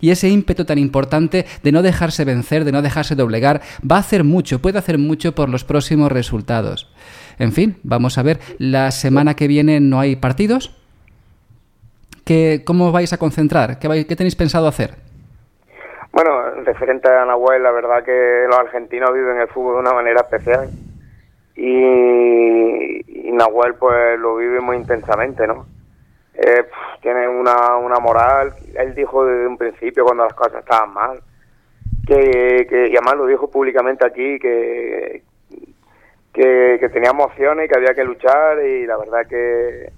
y 0.00 0.10
ese 0.10 0.28
ímpetu 0.28 0.64
tan 0.64 0.78
importante 0.78 1.46
de 1.62 1.72
no 1.72 1.80
dejarse 1.80 2.24
vencer, 2.24 2.64
de 2.64 2.72
no 2.72 2.82
dejarse 2.82 3.14
doblegar, 3.14 3.62
va 3.88 3.96
a 3.96 4.00
hacer 4.00 4.24
mucho, 4.24 4.60
puede 4.60 4.78
hacer 4.78 4.98
mucho 4.98 5.32
por 5.34 5.48
los 5.48 5.62
próximos 5.62 6.10
resultados. 6.10 6.88
En 7.38 7.52
fin, 7.52 7.76
vamos 7.84 8.18
a 8.18 8.22
ver, 8.22 8.40
la 8.58 8.90
semana 8.90 9.34
que 9.34 9.46
viene 9.46 9.78
no 9.78 10.00
hay 10.00 10.16
partidos, 10.16 10.72
¿Cómo 12.64 12.92
vais 12.92 13.12
a 13.12 13.18
concentrar? 13.18 13.78
¿Qué, 13.78 14.06
¿Qué, 14.06 14.16
tenéis 14.16 14.36
pensado 14.36 14.66
hacer? 14.68 14.90
Bueno, 16.12 16.50
referente 16.64 17.08
a 17.08 17.24
Nahuel, 17.24 17.62
la 17.62 17.70
verdad 17.70 18.04
que 18.04 18.44
los 18.48 18.58
argentinos 18.58 19.12
viven 19.12 19.40
el 19.40 19.48
fútbol 19.48 19.74
de 19.74 19.80
una 19.80 19.94
manera 19.94 20.20
especial. 20.20 20.68
y, 21.56 23.28
y 23.28 23.32
Nahuel 23.32 23.74
pues 23.74 24.18
lo 24.18 24.36
vive 24.36 24.60
muy 24.60 24.76
intensamente, 24.76 25.46
¿no? 25.46 25.66
Eh, 26.34 26.64
tiene 27.02 27.28
una, 27.28 27.76
una 27.76 27.98
moral, 27.98 28.54
él 28.74 28.94
dijo 28.94 29.24
desde 29.24 29.46
un 29.46 29.58
principio 29.58 30.04
cuando 30.04 30.24
las 30.24 30.34
cosas 30.34 30.60
estaban 30.60 30.92
mal, 30.92 31.20
que, 32.06 32.66
que 32.68 32.88
y 32.88 32.96
además 32.96 33.16
lo 33.16 33.26
dijo 33.26 33.50
públicamente 33.50 34.06
aquí, 34.06 34.38
que, 34.38 35.22
que, 36.32 36.78
que 36.80 36.88
teníamos 36.88 37.26
opciones 37.26 37.66
y 37.66 37.68
que 37.68 37.78
había 37.78 37.94
que 37.94 38.04
luchar 38.04 38.64
y 38.64 38.86
la 38.86 38.96
verdad 38.96 39.26
que, 39.28 39.92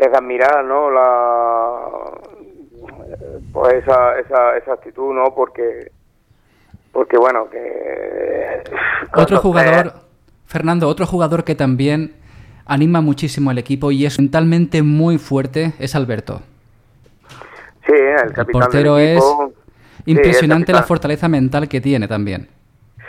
que 0.00 0.06
es 0.06 0.12
de 0.12 0.18
admirar, 0.18 0.64
¿no? 0.64 0.90
La, 0.90 1.80
pues 3.52 3.74
esa, 3.74 4.18
esa, 4.18 4.56
esa 4.56 4.72
actitud, 4.72 5.12
¿no? 5.12 5.34
Porque, 5.34 5.92
porque 6.90 7.18
bueno, 7.18 7.50
que... 7.50 8.62
Otro 9.14 9.38
jugador, 9.40 9.92
Fernando, 10.46 10.88
otro 10.88 11.04
jugador 11.04 11.44
que 11.44 11.54
también 11.54 12.14
anima 12.64 13.02
muchísimo 13.02 13.50
al 13.50 13.58
equipo 13.58 13.90
y 13.90 14.06
es 14.06 14.18
mentalmente 14.18 14.82
muy 14.82 15.18
fuerte 15.18 15.74
es 15.78 15.94
Alberto. 15.94 16.40
Sí, 17.86 17.92
el 17.92 18.32
capitán 18.32 18.62
portero 18.62 18.94
del 18.94 19.18
equipo. 19.18 19.52
es 19.98 20.06
impresionante 20.06 20.72
Sí, 20.72 20.78
la 20.78 20.82
fortaleza 20.82 21.28
mental 21.28 21.68
que 21.68 21.82
tiene 21.82 22.08
también. 22.08 22.48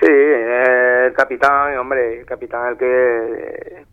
Sí, 0.02 0.08
eh, 0.10 1.06
el 1.08 1.14
capitán, 1.14 1.78
hombre, 1.78 2.20
el 2.20 2.26
capitán 2.26 2.72
el 2.72 2.78
que 2.78 3.86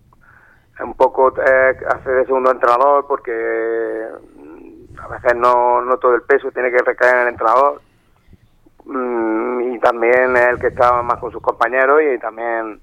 un 0.84 0.94
poco 0.94 1.32
eh, 1.40 1.76
hace 1.88 2.10
de 2.10 2.26
segundo 2.26 2.50
entrenador 2.50 3.06
porque 3.06 4.06
mm, 4.36 4.98
a 5.00 5.08
veces 5.08 5.36
no, 5.36 5.82
no 5.82 5.96
todo 5.98 6.14
el 6.14 6.22
peso 6.22 6.50
tiene 6.52 6.70
que 6.70 6.78
recaer 6.78 7.16
en 7.16 7.22
el 7.22 7.28
entrenador. 7.28 7.80
Mm, 8.84 9.74
y 9.74 9.78
también 9.80 10.36
es 10.36 10.48
el 10.48 10.58
que 10.58 10.68
está 10.68 11.02
más 11.02 11.18
con 11.18 11.32
sus 11.32 11.42
compañeros 11.42 12.00
y 12.02 12.18
también 12.18 12.80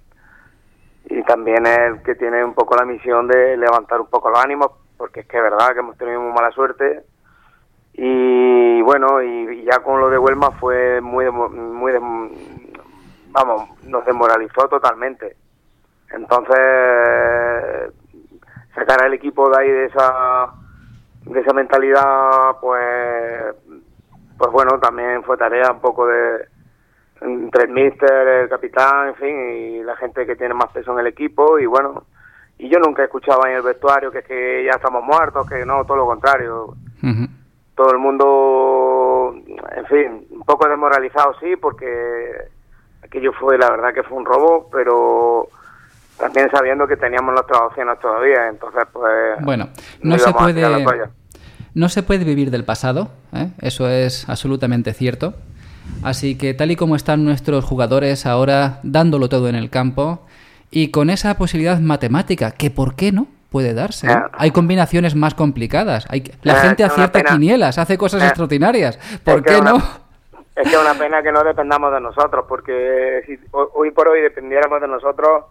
y 1.08 1.22
también 1.24 1.66
es 1.68 1.80
el 1.80 2.04
que 2.04 2.16
tiene 2.16 2.44
un 2.44 2.54
poco 2.54 2.76
la 2.76 2.86
misión 2.86 3.28
de 3.28 3.56
levantar 3.58 4.02
un 4.02 4.08
poco 4.08 4.30
los 4.30 4.44
ánimos 4.44 4.72
porque 4.98 5.22
es 5.22 5.28
que 5.28 5.38
es 5.38 5.44
verdad 5.44 5.74
que 5.74 5.80
hemos 5.80 5.98
tenido 5.98 6.22
muy 6.22 6.34
mala 6.34 6.52
suerte. 6.52 7.04
Y 7.94 8.82
bueno 8.82 9.22
y, 9.22 9.62
y 9.62 9.64
ya 9.66 9.80
con 9.80 10.00
lo 10.02 10.10
de 10.10 10.18
Huelma 10.18 10.52
fue 10.60 11.00
muy 11.02 11.30
muy 11.32 11.94
vamos 13.32 13.70
nos 13.86 14.06
desmoralizó 14.06 14.68
totalmente 14.68 15.38
entonces 16.16 17.92
sacar 18.74 19.04
al 19.04 19.14
equipo 19.14 19.50
de 19.50 19.58
ahí 19.62 19.72
de 19.72 19.86
esa 19.86 20.48
de 21.26 21.40
esa 21.40 21.54
mentalidad 21.54 22.58
pues 22.62 23.56
pues 24.38 24.52
bueno 24.52 24.80
también 24.80 25.24
fue 25.24 25.38
tarea 25.38 25.72
un 25.72 25.80
poco 25.80 26.08
de 26.08 26.48
entre 27.22 27.64
el 27.64 27.70
míster, 27.70 28.28
el 28.28 28.50
capitán, 28.50 29.10
en 29.10 29.16
fin, 29.16 29.50
y 29.50 29.84
la 29.84 29.96
gente 29.96 30.26
que 30.26 30.36
tiene 30.36 30.54
más 30.54 30.72
peso 30.72 30.92
en 30.94 31.00
el 31.00 31.08
equipo 31.08 31.58
y 31.60 31.66
bueno, 31.66 32.04
y 32.58 32.70
yo 32.70 32.80
nunca 32.80 33.04
escuchaba 33.04 33.50
en 33.50 33.58
el 33.58 33.62
vestuario 33.62 34.12
que 34.12 34.20
es 34.20 34.26
que 34.26 34.64
ya 34.66 34.72
estamos 34.72 35.04
muertos, 35.04 35.48
que 35.50 35.66
no, 35.66 35.86
todo 35.86 35.98
lo 35.98 36.06
contrario, 36.06 36.76
todo 37.76 37.92
el 37.92 37.98
mundo, 37.98 39.36
en 39.76 39.86
fin, 39.86 40.28
un 40.30 40.44
poco 40.44 40.68
desmoralizado 40.68 41.36
sí, 41.40 41.56
porque 41.56 42.32
aquello 43.04 43.34
fue, 43.34 43.58
la 43.58 43.70
verdad 43.70 43.94
que 43.94 44.04
fue 44.04 44.18
un 44.18 44.26
robo, 44.26 44.70
pero 44.72 45.48
también 46.18 46.50
sabiendo 46.52 46.88
que 46.88 46.98
teníamos 46.98 47.34
nuestras 47.34 47.62
opciones 47.62 48.00
todavía, 48.00 48.48
entonces 48.50 48.84
pues... 48.92 49.14
Bueno, 49.42 49.70
no 50.02 50.18
se 50.20 50.32
puede 50.34 50.86
no 51.74 51.90
se 51.90 52.04
puede 52.04 52.24
vivir 52.24 52.52
del 52.52 52.64
pasado, 52.64 53.10
¿eh? 53.34 53.50
eso 53.62 53.90
es 53.90 54.30
absolutamente 54.30 54.94
cierto. 54.94 55.34
Así 56.04 56.38
que 56.38 56.54
tal 56.54 56.72
y 56.72 56.76
como 56.76 56.96
están 56.96 57.26
nuestros 57.26 57.64
jugadores 57.66 58.26
ahora 58.26 58.80
dándolo 58.84 59.28
todo 59.30 59.50
en 59.50 59.56
el 59.56 59.70
campo 59.70 60.26
y 60.72 60.90
con 60.90 61.10
esa 61.10 61.36
posibilidad 61.38 61.80
matemática, 61.80 62.52
que 62.52 62.72
por 62.72 62.96
qué 62.96 63.12
no 63.12 63.28
puede 63.52 63.74
darse. 63.74 64.08
¿eh? 64.08 64.12
Eh. 64.14 64.30
Hay 64.34 64.52
combinaciones 64.52 65.16
más 65.16 65.34
complicadas. 65.34 66.06
Hay... 66.10 66.32
La 66.44 66.54
Eh, 66.54 66.68
gente 66.68 66.84
es 66.84 66.92
acierta 66.92 67.22
quinielas, 67.24 67.78
hace 67.78 67.98
cosas 67.98 68.24
extraordinarias. 68.24 68.98
¿Por 69.24 69.44
qué 69.44 69.58
una- 69.58 69.72
no? 69.72 69.78
Es 70.56 70.70
que 70.70 70.76
es 70.76 70.82
una 70.82 70.94
pena 70.94 71.22
que 71.22 71.32
no 71.34 71.44
dependamos 71.44 71.92
de 71.94 72.00
nosotros, 72.00 72.46
porque 72.48 73.22
si 73.28 73.38
ho- 73.52 73.72
hoy 73.76 73.92
por 73.92 74.08
hoy 74.08 74.22
dependiéramos 74.22 74.80
de 74.80 74.88
nosotros, 74.88 75.44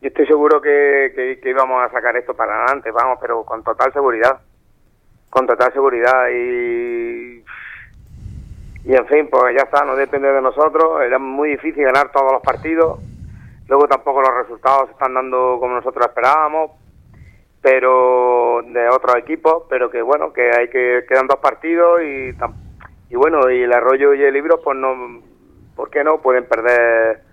yo 0.00 0.08
estoy 0.08 0.26
seguro 0.26 0.60
que, 0.60 1.38
que, 1.42 1.50
íbamos 1.50 1.82
a 1.82 1.90
sacar 1.90 2.16
esto 2.16 2.34
para 2.34 2.56
adelante, 2.64 2.90
vamos, 2.92 3.18
pero 3.20 3.44
con 3.44 3.64
total 3.64 3.92
seguridad. 3.92 4.40
Con 5.30 5.46
total 5.46 5.72
seguridad 5.72 6.28
y... 6.30 7.44
Y 8.84 8.94
en 8.94 9.06
fin, 9.06 9.28
pues 9.28 9.54
ya 9.54 9.64
está, 9.64 9.84
no 9.84 9.96
depende 9.96 10.32
de 10.32 10.40
nosotros, 10.40 11.02
era 11.02 11.18
muy 11.18 11.50
difícil 11.50 11.84
ganar 11.84 12.10
todos 12.10 12.32
los 12.32 12.42
partidos, 12.42 12.98
luego 13.68 13.86
tampoco 13.86 14.22
los 14.22 14.34
resultados 14.34 14.86
se 14.86 14.92
están 14.92 15.12
dando 15.12 15.58
como 15.60 15.74
nosotros 15.74 16.06
esperábamos, 16.06 16.70
pero 17.60 18.62
de 18.64 18.88
otros 18.88 19.16
equipos, 19.16 19.64
pero 19.68 19.90
que 19.90 20.00
bueno, 20.00 20.32
que 20.32 20.50
hay 20.56 20.70
que 20.70 21.04
quedan 21.06 21.26
dos 21.26 21.38
partidos 21.38 22.00
y 22.02 22.34
y 23.10 23.16
bueno, 23.16 23.50
y 23.50 23.62
el 23.62 23.72
Arroyo 23.74 24.14
y 24.14 24.22
el 24.22 24.32
Libro 24.32 24.60
pues 24.62 24.78
no 24.78 25.20
¿por 25.76 25.90
qué 25.90 26.02
no? 26.02 26.22
Pueden 26.22 26.46
perder 26.46 27.27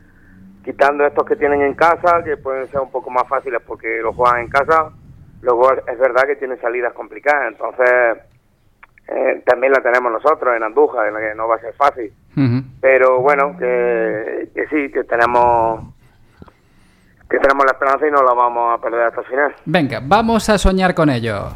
quitando 0.66 1.06
estos 1.06 1.26
que 1.26 1.36
tienen 1.36 1.62
en 1.62 1.76
casa, 1.76 2.24
que 2.24 2.38
pueden 2.38 2.68
ser 2.70 2.82
un 2.82 2.90
poco 2.90 3.12
más 3.12 3.28
fáciles 3.28 3.62
porque 3.66 4.00
lo 4.02 4.12
juegan 4.14 4.42
en 4.42 4.50
casa. 4.50 4.90
Luego 5.42 5.72
es 5.72 6.00
verdad 6.00 6.24
que 6.26 6.38
tienen 6.38 6.60
salidas 6.60 6.92
complicadas, 6.94 7.52
entonces 7.52 8.18
eh, 9.08 9.44
también 9.46 9.72
la 9.72 9.82
tenemos 9.82 10.12
nosotros 10.12 10.56
en 10.56 10.64
Andújar, 10.64 11.08
en 11.08 11.14
la 11.14 11.20
que 11.20 11.36
no 11.36 11.48
va 11.48 11.56
a 11.56 11.60
ser 11.60 11.74
fácil. 11.76 12.12
Pero 12.82 13.22
bueno, 13.22 13.56
que, 13.58 14.50
que 14.54 14.68
sí, 14.68 14.92
que 14.92 15.04
tenemos 15.04 15.82
que 17.30 17.40
tenemos 17.40 17.66
la 17.66 17.72
esperanza 17.72 18.08
y 18.08 18.12
no 18.12 18.24
la 18.24 18.34
vamos 18.34 18.78
a 18.78 18.82
perder 18.82 19.02
hasta 19.04 19.22
el 19.22 19.28
final. 19.28 19.56
Venga, 19.66 20.00
vamos 20.04 20.50
a 20.50 20.58
soñar 20.58 20.94
con 20.94 21.10
ello. 21.10 21.50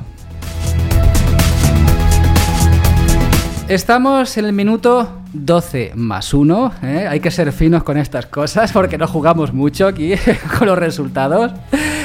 Estamos 3.68 4.38
en 4.38 4.46
el 4.46 4.54
minuto 4.54 5.19
12 5.34 5.92
más 5.96 6.34
1. 6.34 6.72
Hay 7.10 7.20
que 7.20 7.32
ser 7.32 7.52
finos 7.52 7.84
con 7.84 7.98
estas 7.98 8.26
cosas 8.26 8.72
porque 8.72 8.98
no 8.98 9.08
jugamos 9.08 9.54
mucho 9.54 9.88
aquí 9.88 10.14
con 10.58 10.68
los 10.68 10.78
resultados 10.78 11.52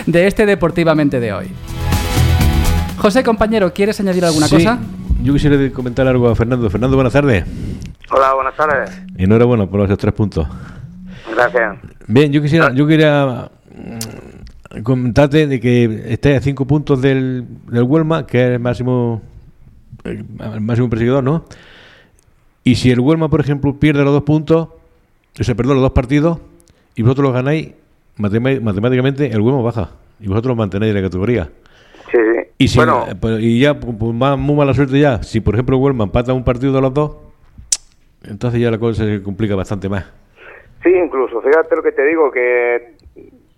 de 0.07 0.27
este 0.27 0.47
Deportivamente 0.47 1.21
de 1.21 1.33
hoy. 1.33 1.47
José, 2.99 3.23
compañero, 3.23 3.73
¿quieres 3.73 3.99
añadir 4.01 4.25
alguna 4.25 4.47
Sí, 4.47 4.57
cosa? 4.57 4.79
Yo 5.23 5.33
quisiera 5.33 5.57
comentar 5.73 6.07
algo 6.07 6.29
a 6.29 6.35
Fernando. 6.35 6.69
Fernando, 6.69 6.97
buenas 6.97 7.13
tardes. 7.13 7.45
Hola, 8.11 8.35
buenas 8.35 8.55
tardes. 8.57 8.91
Enhorabuena 9.17 9.67
por 9.67 9.81
esos 9.81 9.99
tres 9.99 10.13
puntos. 10.13 10.47
Gracias. 11.35 11.77
Bien, 12.07 12.31
yo 12.31 12.43
quisiera, 12.43 12.73
yo 12.73 12.87
quería 12.87 13.51
mm, 13.75 14.83
comentarte 14.83 15.47
de 15.47 15.61
que 15.61 16.05
estáis 16.09 16.37
a 16.37 16.41
cinco 16.41 16.67
puntos 16.67 17.01
del, 17.01 17.47
del 17.69 17.83
Huelma, 17.85 18.27
que 18.27 18.43
es 18.43 18.51
el 18.53 18.61
máximo, 18.61 19.23
el 20.05 20.61
máximo 20.61 20.91
perseguidor, 20.91 21.25
¿no? 21.25 21.45
Y 22.65 22.77
si 22.77 22.91
el 22.91 23.01
Huelma, 23.01 23.29
por 23.29 23.41
ejemplo, 23.41 23.75
pierde 23.75 24.03
los 24.05 24.13
dos 24.15 24.23
puntos, 24.23 24.69
o 25.39 25.45
sea, 25.45 25.55
perdón, 25.55 25.77
los 25.77 25.83
dos 25.83 25.93
partidos, 25.93 26.41
y 26.97 27.03
vosotros 27.03 27.25
los 27.25 27.35
ganáis, 27.35 27.75
matemáticamente 28.17 29.27
el 29.27 29.41
Huelma 29.41 29.61
baja. 29.61 29.91
Y 30.19 30.29
vosotros 30.29 30.51
los 30.51 30.57
mantenéis 30.57 30.95
en 30.95 31.03
la 31.03 31.07
categoría. 31.07 31.51
Sí, 32.11 32.19
sí. 32.19 32.41
Y, 32.57 32.69
si, 32.69 32.79
bueno, 32.79 33.05
pues, 33.21 33.41
y 33.41 33.61
ya, 33.61 33.79
pues, 33.79 33.95
pues, 33.99 34.15
más, 34.15 34.39
muy 34.39 34.57
mala 34.57 34.73
suerte 34.73 34.99
ya. 34.99 35.23
Si, 35.23 35.41
por 35.41 35.55
ejemplo, 35.55 35.77
Huelma 35.77 36.05
empata 36.05 36.33
un 36.33 36.45
partido 36.45 36.73
de 36.73 36.81
los 36.81 36.95
dos, 36.95 37.17
entonces 38.23 38.61
ya 38.61 38.71
la 38.71 38.79
cosa 38.79 39.05
se 39.05 39.23
complica 39.23 39.55
bastante 39.55 39.89
más. 39.89 40.11
sí, 40.83 40.91
incluso, 40.91 41.43
fíjate 41.43 41.77
lo 41.77 41.83
que 41.83 41.93
te 41.93 42.05
digo, 42.07 42.31
que 42.31 42.95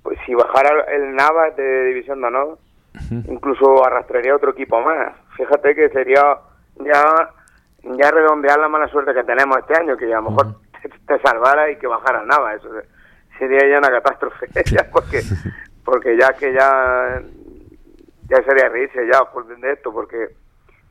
pues, 0.02 0.18
si 0.26 0.34
bajara 0.34 0.84
el 0.94 1.14
Navas 1.14 1.54
de 1.56 1.86
División 1.86 2.20
de 2.20 2.26
Honor, 2.26 2.58
incluso 3.28 3.84
arrastraría 3.84 4.34
otro 4.34 4.50
equipo 4.50 4.80
más. 4.80 5.12
Fíjate 5.36 5.74
que 5.74 5.90
sería 5.90 6.38
ya 6.84 7.30
ya 7.98 8.10
redondear 8.10 8.58
la 8.58 8.68
mala 8.68 8.88
suerte 8.88 9.14
que 9.14 9.24
tenemos 9.24 9.56
este 9.58 9.76
año, 9.76 9.96
que 9.96 10.06
a 10.12 10.20
lo 10.20 10.30
mejor 10.30 10.56
te, 10.82 10.88
te 10.88 11.20
salvara 11.22 11.70
y 11.70 11.76
que 11.76 11.86
bajara 11.86 12.24
Navas. 12.24 12.56
Eso 12.56 12.68
sería 13.38 13.68
ya 13.68 13.78
una 13.78 13.90
catástrofe, 13.90 14.46
ya 14.70 14.88
porque 14.92 15.22
porque 15.84 16.16
ya 16.18 16.32
que 16.32 16.52
ya 16.52 17.22
ya 18.28 18.42
sería 18.44 18.68
reírse 18.68 19.06
ya 19.12 19.24
por 19.32 19.46
de 19.46 19.72
esto, 19.72 19.92
porque 19.92 20.28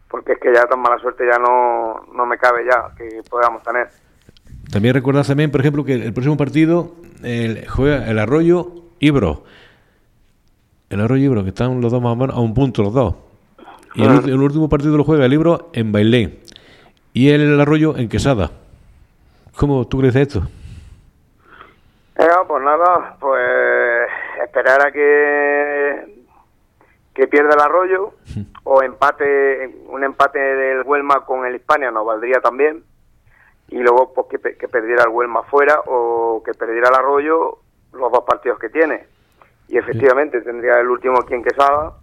porque 0.09 0.33
es 0.33 0.39
que 0.39 0.53
ya 0.53 0.63
tan 0.65 0.79
mala 0.79 0.97
suerte 0.99 1.25
ya 1.29 1.37
no, 1.37 2.05
no 2.13 2.25
me 2.25 2.37
cabe 2.37 2.63
ya 2.65 2.95
que 2.95 3.21
podamos 3.29 3.61
tener. 3.63 3.89
También 4.71 4.93
recordad 4.93 5.25
también, 5.25 5.51
por 5.51 5.59
ejemplo, 5.61 5.83
que 5.83 5.93
el 5.93 6.13
próximo 6.13 6.37
partido 6.37 6.93
el, 7.23 7.67
juega 7.67 8.09
el 8.09 8.19
Arroyo 8.19 8.71
Ibro. 8.99 9.43
El 10.89 11.01
Arroyo 11.01 11.25
Ibro, 11.25 11.43
que 11.43 11.49
están 11.49 11.81
los 11.81 11.91
dos 11.91 12.01
más 12.01 12.13
o 12.13 12.15
menos 12.15 12.35
a 12.35 12.39
un 12.39 12.53
punto 12.53 12.83
los 12.83 12.93
dos. 12.93 13.15
Y 13.95 14.03
el, 14.03 14.09
Ah. 14.09 14.21
el 14.25 14.39
último 14.39 14.69
partido 14.69 14.95
lo 14.97 15.03
juega 15.03 15.25
el 15.25 15.33
Ibro 15.33 15.69
en 15.73 15.91
Bailén. 15.91 16.39
Y 17.15 17.31
el 17.31 17.61
Arroyo 17.61 17.95
en 17.95 18.09
Quesada. 18.09 18.51
¿Cómo 19.57 19.87
tú 19.87 19.99
crees 19.99 20.17
esto? 20.17 20.41
Eh, 22.17 22.27
pues 22.45 22.61
nada, 22.61 23.15
pues 23.21 23.41
esperar 24.43 24.85
a 24.87 24.91
que 24.91 26.13
que 27.13 27.27
pierda 27.29 27.53
el 27.55 27.61
arroyo 27.61 28.11
o 28.65 28.83
empate 28.83 29.73
un 29.87 30.03
empate 30.03 30.37
del 30.37 30.81
Huelma 30.83 31.23
con 31.25 31.45
el 31.45 31.55
Hispania 31.55 31.89
nos 31.89 32.05
valdría 32.05 32.41
también 32.41 32.83
y 33.69 33.77
luego 33.77 34.13
pues 34.13 34.27
que, 34.29 34.37
pe- 34.37 34.57
que 34.57 34.67
perdiera 34.67 35.03
el 35.03 35.11
Huelma 35.11 35.43
fuera 35.43 35.79
o 35.87 36.43
que 36.45 36.53
perdiera 36.53 36.89
el 36.89 36.95
arroyo 36.95 37.59
los 37.93 38.11
dos 38.11 38.25
partidos 38.27 38.59
que 38.59 38.67
tiene 38.67 39.07
y 39.69 39.77
efectivamente 39.77 40.41
tendría 40.41 40.77
el 40.81 40.89
último 40.89 41.19
aquí 41.21 41.35
en 41.35 41.43
Quesada. 41.43 41.93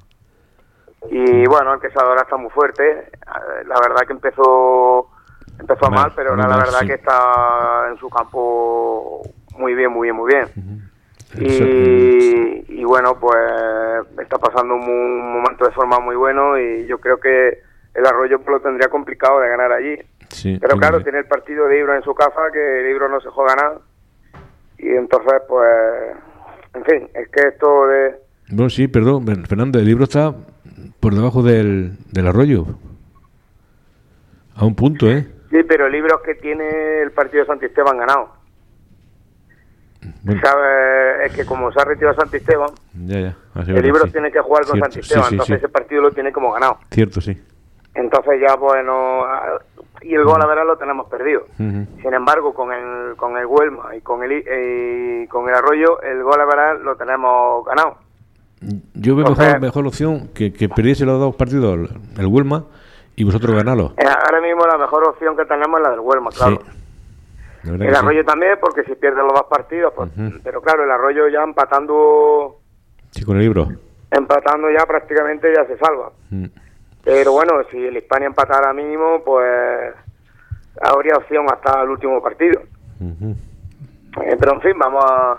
Y 1.11 1.47
bueno, 1.47 1.75
el 1.75 1.81
Quesada 1.81 2.09
ahora 2.09 2.23
está 2.23 2.39
muy 2.39 2.51
fuerte. 2.51 3.11
Eh, 3.37 3.65
La 3.67 3.81
verdad 3.81 4.07
que 4.07 4.13
empezó 4.13 5.09
empezó 5.59 5.91
Mal, 5.91 6.01
mal, 6.01 6.13
pero 6.17 6.31
ahora 6.31 6.43
muy 6.43 6.51
la 6.51 6.57
mal, 6.57 6.67
verdad 6.67 6.81
sí. 6.81 6.87
que 6.87 6.95
está 6.95 7.89
en 7.91 7.97
su 7.99 8.09
campo 8.11 9.23
muy 9.59 9.75
bien, 9.75 9.93
muy 9.93 10.07
bien, 10.07 10.17
muy 10.17 10.33
bien. 10.33 10.91
Y, 11.39 12.81
y 12.81 12.85
bueno, 12.85 13.19
pues 13.19 13.37
está 14.21 14.39
pasando 14.39 14.75
un, 14.75 15.33
momento 15.33 15.65
de 15.65 15.73
forma 15.73 15.99
muy 15.99 16.17
bueno 16.17 16.59
y 16.59 16.87
yo 16.87 16.99
creo 16.99 17.19
que 17.19 17.63
el 17.95 18.07
Arroyo 18.07 18.41
lo 18.47 18.61
tendría 18.61 18.89
complicado 18.89 19.41
de 19.41 19.49
ganar 19.49 19.73
allí. 19.73 19.97
Sí, 20.29 20.59
Pero 20.61 20.77
claro, 20.79 21.03
tiene 21.03 21.19
el 21.19 21.27
partido 21.27 21.69
de 21.69 21.79
Ibro 21.79 21.95
en 21.95 22.03
su 22.03 22.15
casa, 22.15 22.41
que 22.53 22.81
el 22.81 22.91
Ibro 22.91 23.09
no 23.09 23.21
se 23.21 23.29
juega 23.29 23.55
nada. 23.55 23.79
Y 24.79 24.89
entonces, 24.89 25.43
pues, 25.47 26.17
en 26.75 26.85
fin, 26.85 27.11
es 27.15 27.29
que 27.29 27.49
esto 27.49 27.87
de... 27.87 28.17
Bueno, 28.49 28.71
sí, 28.71 28.89
perdón, 28.89 29.27
Fernando, 29.47 29.79
el 29.79 29.85
libro 29.85 30.05
está 30.05 30.35
por 31.01 31.15
debajo 31.15 31.43
del, 31.43 31.93
del 32.13 32.27
arroyo. 32.27 32.67
A 34.57 34.65
un 34.65 34.75
punto, 34.75 35.11
¿eh? 35.11 35.27
Sí, 35.51 35.59
pero 35.69 35.87
el 35.87 35.95
Ibro 35.95 36.17
es 36.17 36.23
que 36.23 36.35
tiene 36.41 37.03
el 37.03 37.11
partido 37.13 37.43
de 37.43 37.47
Santisteban 37.47 37.99
ganado. 37.99 38.31
Bueno, 40.25 40.41
¿Sabe? 40.43 41.27
Es 41.27 41.33
que 41.35 41.45
como 41.45 41.71
se 41.73 41.81
ha 41.81 41.85
retirado 41.85 42.17
Santisteban, 42.17 42.71
ya, 43.07 43.21
ya. 43.21 43.37
El 43.57 43.65
verdad, 43.75 43.85
Ibro 43.85 44.05
sí. 44.07 44.13
tiene 44.13 44.33
que 44.33 44.41
jugar 44.41 44.65
con 44.65 44.73
Cierto, 44.75 44.91
Santisteban, 44.93 45.25
sí, 45.25 45.29
sí, 45.29 45.35
entonces 45.35 45.57
ese 45.59 45.69
partido 45.69 46.03
lo 46.03 46.11
tiene 46.11 46.33
como 46.33 46.51
ganado. 46.53 46.79
Cierto, 46.91 47.21
sí. 47.21 47.41
Entonces 47.95 48.41
ya, 48.41 48.57
bueno, 48.57 49.23
ah, 49.25 49.59
y 50.01 50.15
el 50.15 50.25
gol 50.25 50.43
a 50.43 50.47
ver 50.47 50.65
lo 50.67 50.77
tenemos 50.77 51.09
perdido. 51.09 51.45
Sin 51.57 51.87
embargo, 52.15 52.53
con 52.55 52.73
el, 52.73 53.15
con 53.17 53.37
el 53.37 53.47
Huelma 53.47 53.95
y 53.97 54.01
con 54.01 54.25
el, 54.25 54.33
y 54.33 55.27
con 55.29 55.49
el 55.49 55.55
Arroyo, 55.55 56.01
el 56.03 56.23
gol 56.25 56.41
a 56.41 56.45
ver 56.47 56.81
lo 56.81 56.97
tenemos 56.97 57.65
ganado. 57.65 57.99
Yo 58.95 59.15
veo 59.15 59.27
O 59.27 59.31
mejor, 59.31 59.45
sea- 59.45 59.59
mejor 59.61 59.87
opción 59.87 60.29
que, 60.35 60.53
que 60.53 60.69
perdiese 60.69 61.05
los 61.05 61.21
dos 61.21 61.37
partidos 61.37 61.75
el, 61.79 61.91
el 62.21 62.27
Huelma 62.27 62.65
y 63.17 63.25
vosotros 63.25 63.55
ganarlo. 63.57 63.93
Eh, 63.99 64.05
Ahora 64.07 64.41
mismo 64.41 64.67
la 64.67 64.79
mejor 64.79 65.09
opción 65.09 65.37
que 65.37 65.45
tenemos 65.45 65.79
es 65.81 65.85
la 65.85 65.91
del 65.91 66.01
Huelma, 66.01 66.31
claro. 66.31 66.59
Sí. 67.63 67.69
El 67.71 67.79
sí. 67.81 67.87
Arroyo 67.97 68.25
también, 68.25 68.59
porque 68.61 68.83
si 68.85 68.95
pierden 68.97 69.25
los 69.25 69.35
dos 69.35 69.47
partidos, 69.49 69.93
pues, 69.95 70.11
pero 70.43 70.61
claro, 70.61 70.83
el 70.85 70.91
Arroyo 70.91 71.29
ya 71.29 71.43
empatando, 71.45 72.59
Sí, 73.11 73.25
con 73.25 73.37
el 73.37 73.43
libro. 73.43 73.69
empatando 74.11 74.69
ya 74.71 74.85
prácticamente 74.87 75.53
ya 75.55 75.65
se 75.67 75.77
salva. 75.79 76.11
Mm. 76.31 76.47
Pero 77.05 77.33
bueno, 77.33 77.53
si 77.71 77.77
el 77.87 77.97
Hispania 77.97 78.27
empatara 78.29 78.73
mínimo, 78.73 79.23
pues 79.25 79.95
habría 80.81 81.17
opción 81.17 81.47
hasta 81.53 81.83
el 81.83 81.91
último 81.91 82.21
partido. 82.23 82.63
Eh, 83.01 84.37
pero 84.39 84.55
en 84.55 84.61
fin, 84.61 84.79
vamos 84.79 85.05
a, 85.09 85.39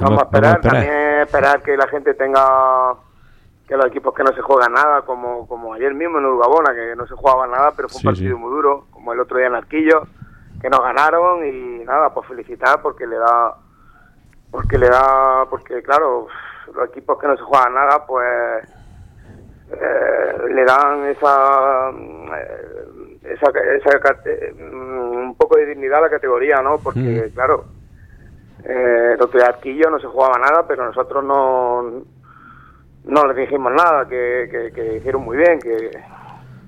vamos 0.00 0.20
a 0.20 0.24
esperar. 0.24 0.60
También 0.60 1.20
esperar 1.22 1.62
que 1.62 1.76
la 1.76 1.86
gente 1.88 2.14
tenga 2.14 2.94
que 3.70 3.76
los 3.76 3.86
equipos 3.86 4.12
que 4.14 4.24
no 4.24 4.32
se 4.32 4.40
juegan 4.42 4.72
nada, 4.72 5.02
como, 5.02 5.46
como 5.46 5.74
ayer 5.74 5.94
mismo 5.94 6.18
en 6.18 6.26
Urgabona, 6.26 6.74
que 6.74 6.96
no 6.96 7.06
se 7.06 7.14
jugaba 7.14 7.46
nada, 7.46 7.70
pero 7.76 7.88
fue 7.88 7.98
un 7.98 8.00
Sí, 8.00 8.06
partido 8.08 8.36
sí. 8.36 8.42
muy 8.42 8.50
duro, 8.50 8.86
como 8.90 9.12
el 9.12 9.20
otro 9.20 9.38
día 9.38 9.46
en 9.46 9.54
Arquillo, 9.54 10.02
que 10.60 10.68
nos 10.68 10.80
ganaron 10.80 11.46
y 11.46 11.84
nada, 11.84 12.12
pues 12.12 12.26
felicitar 12.26 12.82
porque 12.82 13.06
le 13.06 13.14
da, 13.16 13.54
porque 14.50 14.76
le 14.76 14.88
da, 14.88 15.46
porque 15.48 15.84
claro, 15.84 16.26
los 16.74 16.88
equipos 16.88 17.16
que 17.20 17.28
no 17.28 17.36
se 17.36 17.44
juegan 17.44 17.72
nada, 17.74 18.04
pues 18.08 18.26
eh, 19.70 20.32
le 20.52 20.64
dan 20.64 21.04
esa, 21.06 21.90
eh, 21.90 23.18
esa, 23.22 23.50
esa 23.50 24.16
mm, 24.64 25.16
un 25.28 25.34
poco 25.36 25.56
de 25.58 25.66
dignidad 25.66 26.00
a 26.00 26.02
la 26.02 26.10
categoría, 26.10 26.60
¿no? 26.60 26.78
Porque 26.78 26.98
Mm. 27.30 27.34
claro, 27.34 27.66
eh, 28.64 29.12
el 29.14 29.22
otro 29.22 29.38
día 29.38 29.48
Arquillo 29.48 29.90
no 29.90 30.00
se 30.00 30.08
jugaba 30.08 30.38
nada, 30.40 30.66
pero 30.66 30.84
nosotros 30.86 31.22
no 31.22 32.02
no 33.04 33.26
les 33.26 33.36
dijimos 33.36 33.72
nada, 33.72 34.06
que, 34.08 34.48
que, 34.50 34.72
que 34.72 34.96
hicieron 34.96 35.22
muy 35.24 35.36
bien, 35.36 35.58
que 35.60 35.90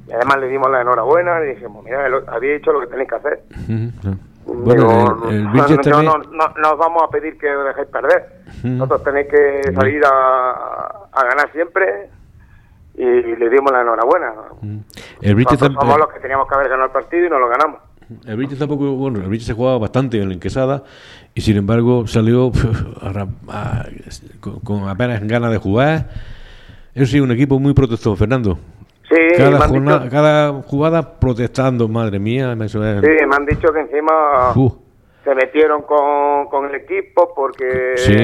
y 0.09 0.13
además 0.13 0.39
le 0.41 0.49
dimos 0.49 0.69
la 0.71 0.81
enhorabuena, 0.81 1.39
le 1.41 1.55
dijimos, 1.55 1.85
mira, 1.85 2.09
lo- 2.09 2.25
habéis 2.29 2.61
hecho 2.61 2.73
lo 2.73 2.81
que 2.81 2.87
tenéis 2.89 3.09
que 3.09 3.15
hacer. 3.15 3.43
Digo, 4.45 4.65
Bueno, 4.65 5.29
el, 5.29 5.35
el 5.37 5.45
no, 5.45 5.53
también- 5.83 6.05
no, 6.05 6.19
no- 6.49 6.55
no 6.57 6.71
os 6.73 6.79
vamos 6.79 7.03
a 7.05 7.09
pedir 7.09 7.39
que 7.39 7.55
os 7.55 7.65
dejéis 7.67 7.87
perder. 7.89 8.43
Nosotros 8.65 9.05
tenéis 9.05 9.29
que 9.29 9.73
salir 9.73 10.03
a, 10.05 10.51
a 11.13 11.25
ganar 11.25 11.51
siempre 11.53 12.09
y 12.95 13.05
le 13.05 13.49
dimos 13.49 13.71
la 13.73 13.83
enhorabuena. 13.83 14.33
El 15.21 15.37
Nosotros 15.37 15.73
somos 15.81 15.99
los 15.99 16.09
que 16.13 16.21
teníamos 16.21 16.49
que 16.49 16.55
haber 16.57 16.69
ganado 16.69 16.87
el 16.87 16.93
partido 16.93 17.27
y 17.27 17.31
no 17.31 17.39
lo 17.39 17.49
ganamos. 17.49 17.81
El 18.27 18.37
Vilches 18.37 18.59
tampoco, 18.59 18.93
bueno, 18.93 19.21
el 19.21 19.29
Vilches 19.29 19.47
se 19.47 19.55
jugaba 19.55 19.79
bastante 19.79 20.21
en 20.21 20.29
la 20.31 20.39
Quesada 20.41 20.83
y 21.35 21.41
sin 21.41 21.57
embargo 21.57 22.07
salió 22.07 22.51
a 23.03 23.87
con, 24.41 24.61
con 24.61 24.89
apenas 24.89 25.23
ganas 25.27 25.51
de 25.53 25.59
jugar. 25.59 26.09
Eso 26.95 27.07
sí, 27.07 27.21
un 27.21 27.31
equipo 27.33 27.59
muy 27.59 27.73
protestón, 27.75 28.17
Fernando. 28.17 28.59
Sí, 29.09 29.17
Cada, 29.37 29.67
jornada- 29.69 29.99
dicho, 30.01 30.11
cada 30.11 30.53
jugada 30.63 31.19
protestando, 31.21 31.89
madre 31.89 32.19
mía. 32.19 32.55
Sí, 32.69 32.79
me 32.79 33.37
han 33.37 33.47
dicho 33.47 33.73
que 33.73 33.81
encima 33.81 34.53
Uh, 34.55 34.71
se 35.25 35.35
metieron 35.35 35.83
con, 35.83 36.47
con 36.51 36.67
el 36.67 36.75
equipo 36.77 37.33
porque 37.35 37.95
Sí. 37.97 38.17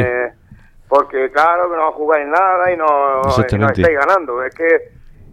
porque 0.89 1.31
claro 1.31 1.71
que 1.71 1.77
no 1.77 1.93
jugáis 1.93 2.27
nada 2.27 2.73
y 2.73 2.77
no, 2.77 2.87
y 2.87 3.59
no 3.59 3.67
estáis 3.69 3.97
ganando 3.99 4.43
es 4.43 4.55
que 4.55 4.67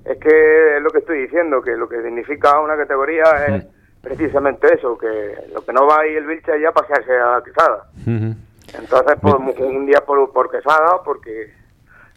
es 0.05 0.17
que 0.19 0.75
es 0.77 0.81
lo 0.83 0.89
que 0.91 0.99
estoy 0.99 1.21
diciendo 1.23 1.61
que 1.61 1.71
lo 1.75 1.87
que 1.89 2.01
significa 2.03 2.59
una 2.59 2.75
categoría 2.77 3.23
es 3.47 3.63
Mm. 3.63 3.67
Precisamente 4.05 4.73
eso 4.73 4.97
que 4.97 5.35
lo 5.53 5.65
que 5.65 5.73
no 5.73 5.85
va 5.87 6.01
ahí 6.01 6.15
el 6.15 6.25
Vilche 6.25 6.61
ya 6.61 6.71
pasarse 6.71 7.11
a 7.11 7.41
Quesada 7.43 7.89
ujú. 8.01 8.35
entonces 8.79 9.17
pues 9.21 9.59
un 9.59 9.85
día 9.85 9.99
por, 10.05 10.31
por 10.31 10.49
Quesada 10.51 11.01
porque 11.03 11.51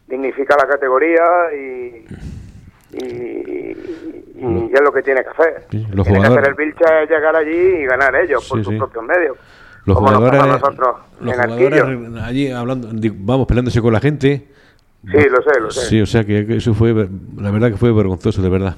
dignifica 0.07 0.55
la 0.57 0.68
categoría 0.68 1.22
y 1.57 2.07
y, 2.90 3.05
y 4.37 4.70
es 4.72 4.81
lo 4.81 4.92
que 4.92 5.03
tiene 5.03 5.22
que 5.22 5.29
hacer. 5.29 5.66
Sí, 5.70 5.87
los 5.92 6.07
tiene 6.07 6.22
que 6.22 6.27
hacer 6.27 6.48
el 6.48 6.55
Vilche 6.55 6.85
es 7.03 7.11
llegar 7.11 7.37
allí 7.37 7.51
y 7.83 7.85
ganar 7.85 8.16
ellos 8.16 8.48
por 8.48 8.59
Sí, 8.59 8.64
sus 8.64 8.72
sí. 8.72 8.79
propios 8.79 9.05
medios. 9.05 9.37
Los 9.85 9.98
jugadores, 9.98 10.42
nosotros 10.46 10.96
los 11.20 11.35
en 11.35 11.42
jugadores 11.51 12.22
allí 12.22 12.51
hablando, 12.51 12.88
vamos, 13.18 13.46
peleándose 13.46 13.81
con 13.83 13.92
la 13.92 14.01
gente. 14.01 14.48
Sí, 15.05 15.29
lo 15.29 15.42
sé, 15.42 15.61
lo 15.61 15.70
sé. 15.70 15.81
Sí, 15.87 16.01
o 16.01 16.07
sea 16.07 16.24
que 16.24 16.46
eso 16.57 16.74
fue, 16.74 16.92
la 16.92 17.51
verdad 17.51 17.70
que 17.70 17.77
fue 17.77 17.92
vergonzoso, 17.92 18.42
de 18.42 18.48
verdad. 18.48 18.74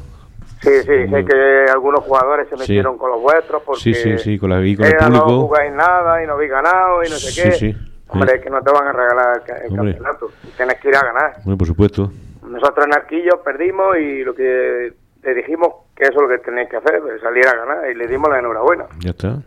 Sí, 0.61 0.71
sí, 0.83 1.09
sé 1.09 1.25
que 1.25 1.65
algunos 1.73 2.05
jugadores 2.05 2.47
se 2.49 2.57
Sí. 2.57 2.61
metieron 2.61 2.99
con 2.99 3.11
los 3.11 3.21
vuestros 3.23 3.63
porque 3.63 3.81
Sí, 3.83 3.95
sí, 3.95 4.19
sí, 4.19 4.39
con 4.39 4.51
la- 4.51 4.61
y 4.65 4.77
con 4.77 4.85
el 4.87 4.97
público. 4.97 5.27
no 5.27 5.41
jugáis 5.47 5.73
nada 5.73 6.23
y 6.23 6.27
no 6.27 6.35
habéis 6.35 6.51
ganado 6.51 7.03
y 7.03 7.09
no 7.09 7.17
sé 7.17 7.31
Sí, 7.31 7.43
qué. 7.43 7.53
sí, 7.53 7.77
Hombre, 8.09 8.31
sí. 8.31 8.37
es 8.37 8.43
que 8.45 8.51
no 8.51 8.61
te 8.61 8.71
van 8.71 8.87
a 8.89 8.93
regalar 8.93 9.43
el, 9.47 9.57
el 9.73 9.79
Hombre. 9.79 9.95
campeonato. 9.95 10.31
Tienes 10.57 10.81
que 10.81 10.89
ir 10.89 10.97
a 10.97 11.01
ganar. 11.01 11.33
Bueno, 11.45 11.57
por 11.59 11.67
supuesto. 11.67 12.13
Nosotros 12.47 12.87
en 12.87 12.93
Arquillo 12.95 13.43
perdimos 13.43 13.97
y 13.99 14.23
lo 14.23 14.35
que 14.35 14.93
te 15.23 15.35
dijimos 15.35 15.69
que 15.97 16.05
eso 16.05 16.13
es 16.15 16.21
lo 16.23 16.29
que 16.29 16.39
tenéis 16.39 16.69
que 16.69 16.77
hacer, 16.77 17.01
pues, 17.01 17.21
salir 17.23 17.47
a 17.47 17.55
ganar 17.57 17.91
y 17.91 17.95
le 17.95 18.07
dimos 18.07 18.29
la 18.31 18.39
enhorabuena. 18.41 18.85
Ya 19.01 19.11
está. 19.11 19.39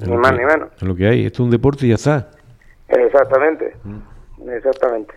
Es 0.00 0.08
Ni 0.08 0.16
más 0.16 0.32
que- 0.32 0.38
ni 0.38 0.44
menos. 0.46 0.68
Es 0.76 0.82
lo 0.82 0.94
que 0.96 1.06
hay. 1.06 1.26
Esto 1.26 1.42
es 1.42 1.44
un 1.44 1.50
deporte 1.50 1.84
y 1.86 1.90
ya 1.90 1.96
está. 1.96 2.30
Exactamente. 2.88 3.76
Mm. 3.84 4.48
Exactamente. 4.50 5.14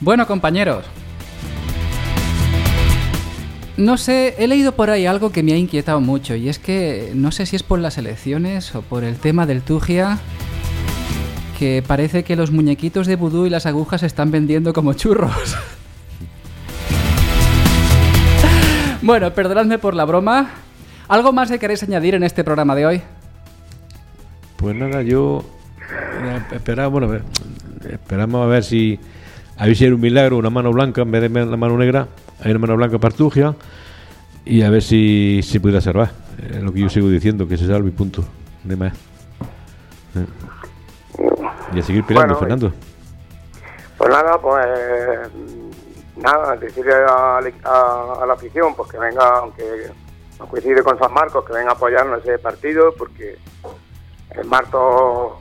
Bueno, 0.00 0.26
compañeros. 0.26 0.88
No 3.78 3.96
sé, 3.96 4.34
he 4.38 4.48
leído 4.48 4.72
por 4.72 4.90
ahí 4.90 5.06
algo 5.06 5.30
que 5.30 5.44
me 5.44 5.52
ha 5.52 5.56
inquietado 5.56 6.00
mucho 6.00 6.34
y 6.34 6.48
es 6.48 6.58
que 6.58 7.12
no 7.14 7.30
sé 7.30 7.46
si 7.46 7.54
es 7.54 7.62
por 7.62 7.78
las 7.78 7.96
elecciones 7.96 8.74
o 8.74 8.82
por 8.82 9.04
el 9.04 9.14
tema 9.18 9.46
del 9.46 9.62
Tugia 9.62 10.18
que 11.56 11.84
parece 11.86 12.24
que 12.24 12.34
los 12.34 12.50
muñequitos 12.50 13.06
de 13.06 13.14
vudú 13.14 13.46
y 13.46 13.50
las 13.50 13.66
agujas 13.66 14.00
se 14.00 14.08
están 14.08 14.32
vendiendo 14.32 14.72
como 14.72 14.94
churros. 14.94 15.56
bueno, 19.02 19.32
perdonadme 19.32 19.78
por 19.78 19.94
la 19.94 20.04
broma. 20.04 20.50
¿Algo 21.06 21.32
más 21.32 21.48
que 21.48 21.60
queréis 21.60 21.84
añadir 21.84 22.16
en 22.16 22.24
este 22.24 22.42
programa 22.42 22.74
de 22.74 22.84
hoy? 22.84 23.02
Pues 24.56 24.74
nada, 24.74 25.02
yo 25.02 25.44
eh, 26.22 26.40
esperaba, 26.50 26.88
bueno, 26.88 27.20
esperamos 27.88 28.42
a 28.42 28.46
ver 28.46 28.64
si 28.64 28.98
a 29.58 29.66
ver 29.66 29.76
si 29.76 29.84
era 29.84 29.94
un 29.94 30.00
milagro, 30.00 30.36
una 30.36 30.50
mano 30.50 30.72
blanca 30.72 31.02
en 31.02 31.10
vez 31.10 31.22
de 31.22 31.28
la 31.46 31.56
mano 31.56 31.76
negra, 31.76 32.08
hay 32.42 32.50
una 32.52 32.60
mano 32.60 32.76
blanca 32.76 32.98
partugia 32.98 33.54
y 34.44 34.62
a 34.62 34.70
ver 34.70 34.82
si 34.82 35.40
se 35.42 35.60
pudiera 35.60 35.80
salvar. 35.80 36.10
Es 36.50 36.62
lo 36.62 36.72
que 36.72 36.80
yo 36.80 36.88
sigo 36.88 37.08
diciendo, 37.08 37.46
que 37.48 37.56
se 37.56 37.66
salve 37.66 37.88
y 37.88 37.92
punto. 37.92 38.24
Hay 38.68 38.76
más. 38.76 38.92
Eh. 40.14 40.26
Y 41.74 41.80
a 41.80 41.82
seguir 41.82 42.04
peleando, 42.04 42.34
Bueno, 42.34 42.40
Fernando. 42.40 42.72
Pues 43.96 44.10
nada, 44.10 44.38
pues 44.40 44.66
nada, 46.16 46.56
decirle 46.56 46.94
a, 46.94 47.38
a- 47.64 48.22
a 48.22 48.26
la 48.26 48.32
afición 48.34 48.74
pues 48.76 48.90
que 48.90 48.98
venga, 48.98 49.38
aunque 49.38 49.64
no 50.38 50.46
coincide 50.46 50.82
con 50.84 50.96
San 50.98 51.12
Marcos, 51.12 51.44
que 51.44 51.52
venga 51.52 51.70
a 51.70 51.74
apoyarnos 51.74 52.20
ese 52.20 52.38
partido, 52.38 52.94
porque 52.96 53.36
el 54.36 54.44
Marto 54.46 55.36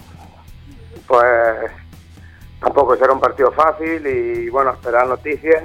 pues 1.08 1.72
tampoco 2.68 2.98
será 2.98 3.14
un 3.14 3.20
partido 3.22 3.52
fácil 3.52 4.06
y 4.06 4.50
bueno, 4.50 4.72
esperar 4.72 5.08
noticias 5.08 5.64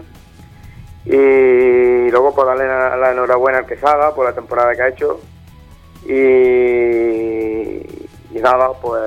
y 1.04 2.10
luego 2.10 2.32
pues 2.34 2.46
darle 2.46 2.66
la, 2.66 2.96
la 2.96 3.10
enhorabuena 3.12 3.58
al 3.58 3.66
Quesada 3.66 4.14
por 4.14 4.24
la 4.24 4.32
temporada 4.32 4.72
que 4.74 4.82
ha 4.82 4.88
hecho 4.88 5.18
y, 6.06 6.12
y 8.36 8.40
nada, 8.40 8.70
pues 8.80 9.02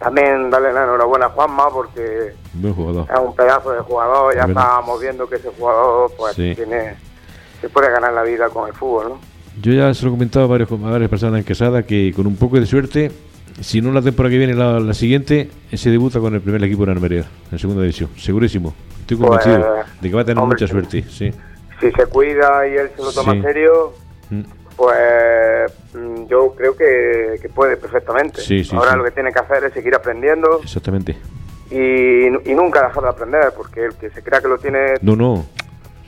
también 0.00 0.50
darle 0.50 0.72
la 0.72 0.82
enhorabuena 0.84 1.26
a 1.26 1.30
Juanma 1.30 1.70
porque 1.70 2.34
es 3.08 3.18
un 3.18 3.34
pedazo 3.36 3.70
de 3.72 3.80
jugador. 3.80 4.34
Ya 4.34 4.44
estábamos 4.44 5.00
viendo 5.00 5.28
que 5.28 5.36
ese 5.36 5.50
jugador 5.56 6.10
pues 6.16 6.34
Sí. 6.34 6.52
tiene 6.56 6.96
se 7.60 7.68
puede 7.68 7.90
ganar 7.90 8.12
la 8.12 8.22
vida 8.24 8.48
con 8.50 8.66
el 8.68 8.74
fútbol, 8.74 9.08
¿no? 9.10 9.18
Yo 9.62 9.72
ya 9.72 9.94
se 9.94 10.02
lo 10.04 10.08
he 10.08 10.14
comentado 10.14 10.44
a, 10.44 10.48
varios, 10.48 10.70
a 10.70 10.74
varias 10.76 11.08
personas 11.08 11.38
en 11.38 11.44
Quesada 11.44 11.84
que 11.84 12.12
con 12.14 12.26
un 12.26 12.36
poco 12.36 12.58
de 12.58 12.66
suerte, 12.66 13.12
si 13.60 13.80
no 13.80 13.92
la 13.92 14.02
temporada 14.02 14.30
que 14.32 14.38
viene, 14.38 14.54
la, 14.54 14.80
la 14.80 14.94
siguiente, 14.94 15.50
se 15.72 15.90
debuta 15.90 16.20
con 16.20 16.34
el 16.34 16.40
primer 16.40 16.62
equipo 16.64 16.84
en 16.84 16.90
Almería, 16.90 17.24
en 17.52 17.58
segunda 17.58 17.82
división. 17.82 18.10
Segurísimo. 18.16 18.74
Estoy 19.00 19.16
Pues, 19.18 19.28
convencido 19.28 19.74
de 20.00 20.08
que 20.08 20.14
va 20.14 20.22
a 20.22 20.24
tener 20.24 20.42
hombre, 20.42 20.56
mucha 20.56 20.66
suerte. 20.66 21.02
Sí. 21.08 21.30
Si 21.80 21.90
se 21.90 22.06
cuida 22.06 22.66
y 22.66 22.72
él 22.76 22.90
se 22.96 23.02
lo 23.02 23.12
toma 23.12 23.32
Sí. 23.32 23.38
en 23.38 23.44
serio, 23.44 23.92
Mm. 24.30 24.40
pues 24.76 25.72
mm, 25.94 26.26
yo 26.28 26.54
creo 26.56 26.74
que, 26.76 27.36
que 27.42 27.48
puede 27.48 27.76
perfectamente. 27.76 28.40
Sí, 28.40 28.64
sí, 28.64 28.74
Ahora 28.74 28.96
lo 28.96 29.04
que 29.04 29.10
tiene 29.10 29.32
que 29.32 29.38
hacer 29.38 29.64
es 29.64 29.72
seguir 29.74 29.94
aprendiendo 29.94 30.60
Exactamente. 30.62 31.16
y, 31.70 32.26
y 32.50 32.54
nunca 32.54 32.86
dejar 32.86 33.02
de 33.02 33.08
aprender, 33.10 33.52
porque 33.56 33.84
el 33.86 33.94
que 33.94 34.10
se 34.10 34.22
crea 34.22 34.40
que 34.40 34.48
lo 34.48 34.58
tiene 34.58 34.94
No, 35.02 35.14
no. 35.16 35.44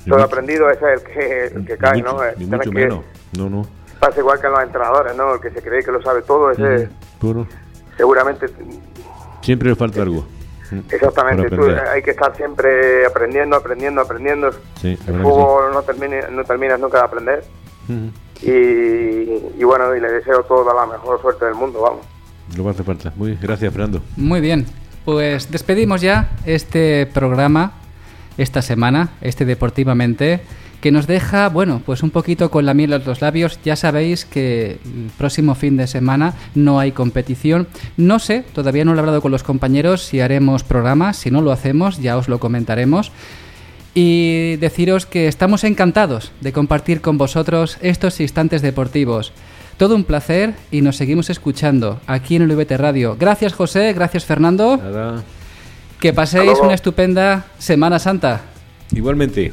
Todo 0.08 0.22
aprendido 0.22 0.70
ese 0.70 0.84
es 0.94 1.00
el 1.02 1.06
que, 1.12 1.44
el 1.46 1.66
que 1.66 1.72
ni 1.72 1.78
cae, 1.78 1.98
mucho- 2.02 2.12
¿no? 2.16 2.24
Eh, 2.24 2.34
Ni 2.38 2.46
mucho 2.46 2.72
menos. 2.72 3.00
No, 3.36 3.50
no. 3.50 3.66
Pasa 3.98 4.20
igual 4.20 4.40
que 4.40 4.46
en 4.46 4.52
los 4.52 4.62
entrenadores, 4.62 5.16
¿no? 5.16 5.34
El 5.34 5.40
que 5.40 5.50
se 5.50 5.62
cree 5.62 5.82
que 5.82 5.92
lo 5.92 6.02
sabe 6.02 6.22
todo, 6.22 6.50
ese 6.50 6.88
Puro. 7.18 7.46
seguramente... 7.96 8.46
Siempre 9.40 9.70
le 9.70 9.76
falta 9.76 10.02
algo. 10.02 10.26
Exactamente, 10.90 11.48
tú, 11.54 11.62
hay 11.64 12.02
que 12.02 12.10
estar 12.10 12.36
siempre 12.36 13.06
aprendiendo, 13.06 13.56
aprendiendo, 13.56 14.00
aprendiendo. 14.00 14.50
Sí, 14.80 14.98
el 15.06 15.22
fútbol 15.22 15.72
no, 15.72 15.82
termine, 15.82 16.22
no 16.30 16.44
terminas 16.44 16.80
nunca 16.80 16.98
de 16.98 17.04
aprender. 17.04 17.44
Mm. 17.86 18.08
Y, 18.42 19.60
y 19.60 19.64
bueno, 19.64 19.94
y 19.94 20.00
le 20.00 20.10
deseo 20.10 20.42
toda 20.42 20.74
la 20.74 20.86
mejor 20.86 21.20
suerte 21.20 21.44
del 21.44 21.54
mundo, 21.54 21.80
vamos. 21.80 22.04
Lo 22.56 22.64
que 22.64 22.70
hace 22.70 22.82
falta. 22.82 23.12
Muy 23.16 23.36
gracias, 23.40 23.72
Fernando. 23.72 24.02
Muy 24.16 24.40
bien, 24.40 24.66
pues 25.04 25.50
despedimos 25.50 26.00
ya 26.00 26.30
este 26.44 27.06
programa 27.06 27.72
esta 28.38 28.62
semana, 28.62 29.10
este 29.20 29.44
Deportivamente, 29.44 30.42
que 30.86 30.92
nos 30.92 31.08
deja, 31.08 31.48
bueno, 31.48 31.82
pues 31.84 32.04
un 32.04 32.10
poquito 32.10 32.48
con 32.48 32.64
la 32.64 32.72
miel 32.72 32.92
en 32.92 33.04
los 33.04 33.20
labios. 33.20 33.58
Ya 33.64 33.74
sabéis 33.74 34.24
que 34.24 34.78
el 34.84 35.10
próximo 35.18 35.56
fin 35.56 35.76
de 35.76 35.88
semana 35.88 36.34
no 36.54 36.78
hay 36.78 36.92
competición. 36.92 37.66
No 37.96 38.20
sé, 38.20 38.44
todavía 38.52 38.84
no 38.84 38.92
lo 38.92 38.98
he 38.98 39.00
hablado 39.00 39.20
con 39.20 39.32
los 39.32 39.42
compañeros 39.42 40.02
si 40.02 40.20
haremos 40.20 40.62
programas, 40.62 41.16
si 41.16 41.32
no 41.32 41.42
lo 41.42 41.50
hacemos, 41.50 42.00
ya 42.00 42.16
os 42.16 42.28
lo 42.28 42.38
comentaremos. 42.38 43.10
Y 43.96 44.54
deciros 44.60 45.06
que 45.06 45.26
estamos 45.26 45.64
encantados 45.64 46.30
de 46.40 46.52
compartir 46.52 47.00
con 47.00 47.18
vosotros 47.18 47.78
estos 47.80 48.20
instantes 48.20 48.62
deportivos. 48.62 49.32
Todo 49.78 49.96
un 49.96 50.04
placer 50.04 50.54
y 50.70 50.82
nos 50.82 50.94
seguimos 50.94 51.30
escuchando 51.30 51.98
aquí 52.06 52.36
en 52.36 52.42
el 52.42 52.54
VT 52.54 52.76
Radio. 52.76 53.16
Gracias 53.18 53.54
José, 53.54 53.92
gracias 53.92 54.24
Fernando. 54.24 54.76
Nada. 54.76 55.24
Que 55.98 56.12
paséis 56.12 56.60
una 56.62 56.74
estupenda 56.74 57.46
Semana 57.58 57.98
Santa. 57.98 58.42
Igualmente. 58.92 59.52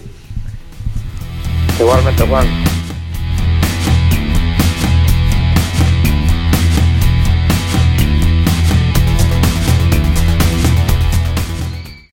Igualmente, 1.80 2.24
Juan. 2.24 2.83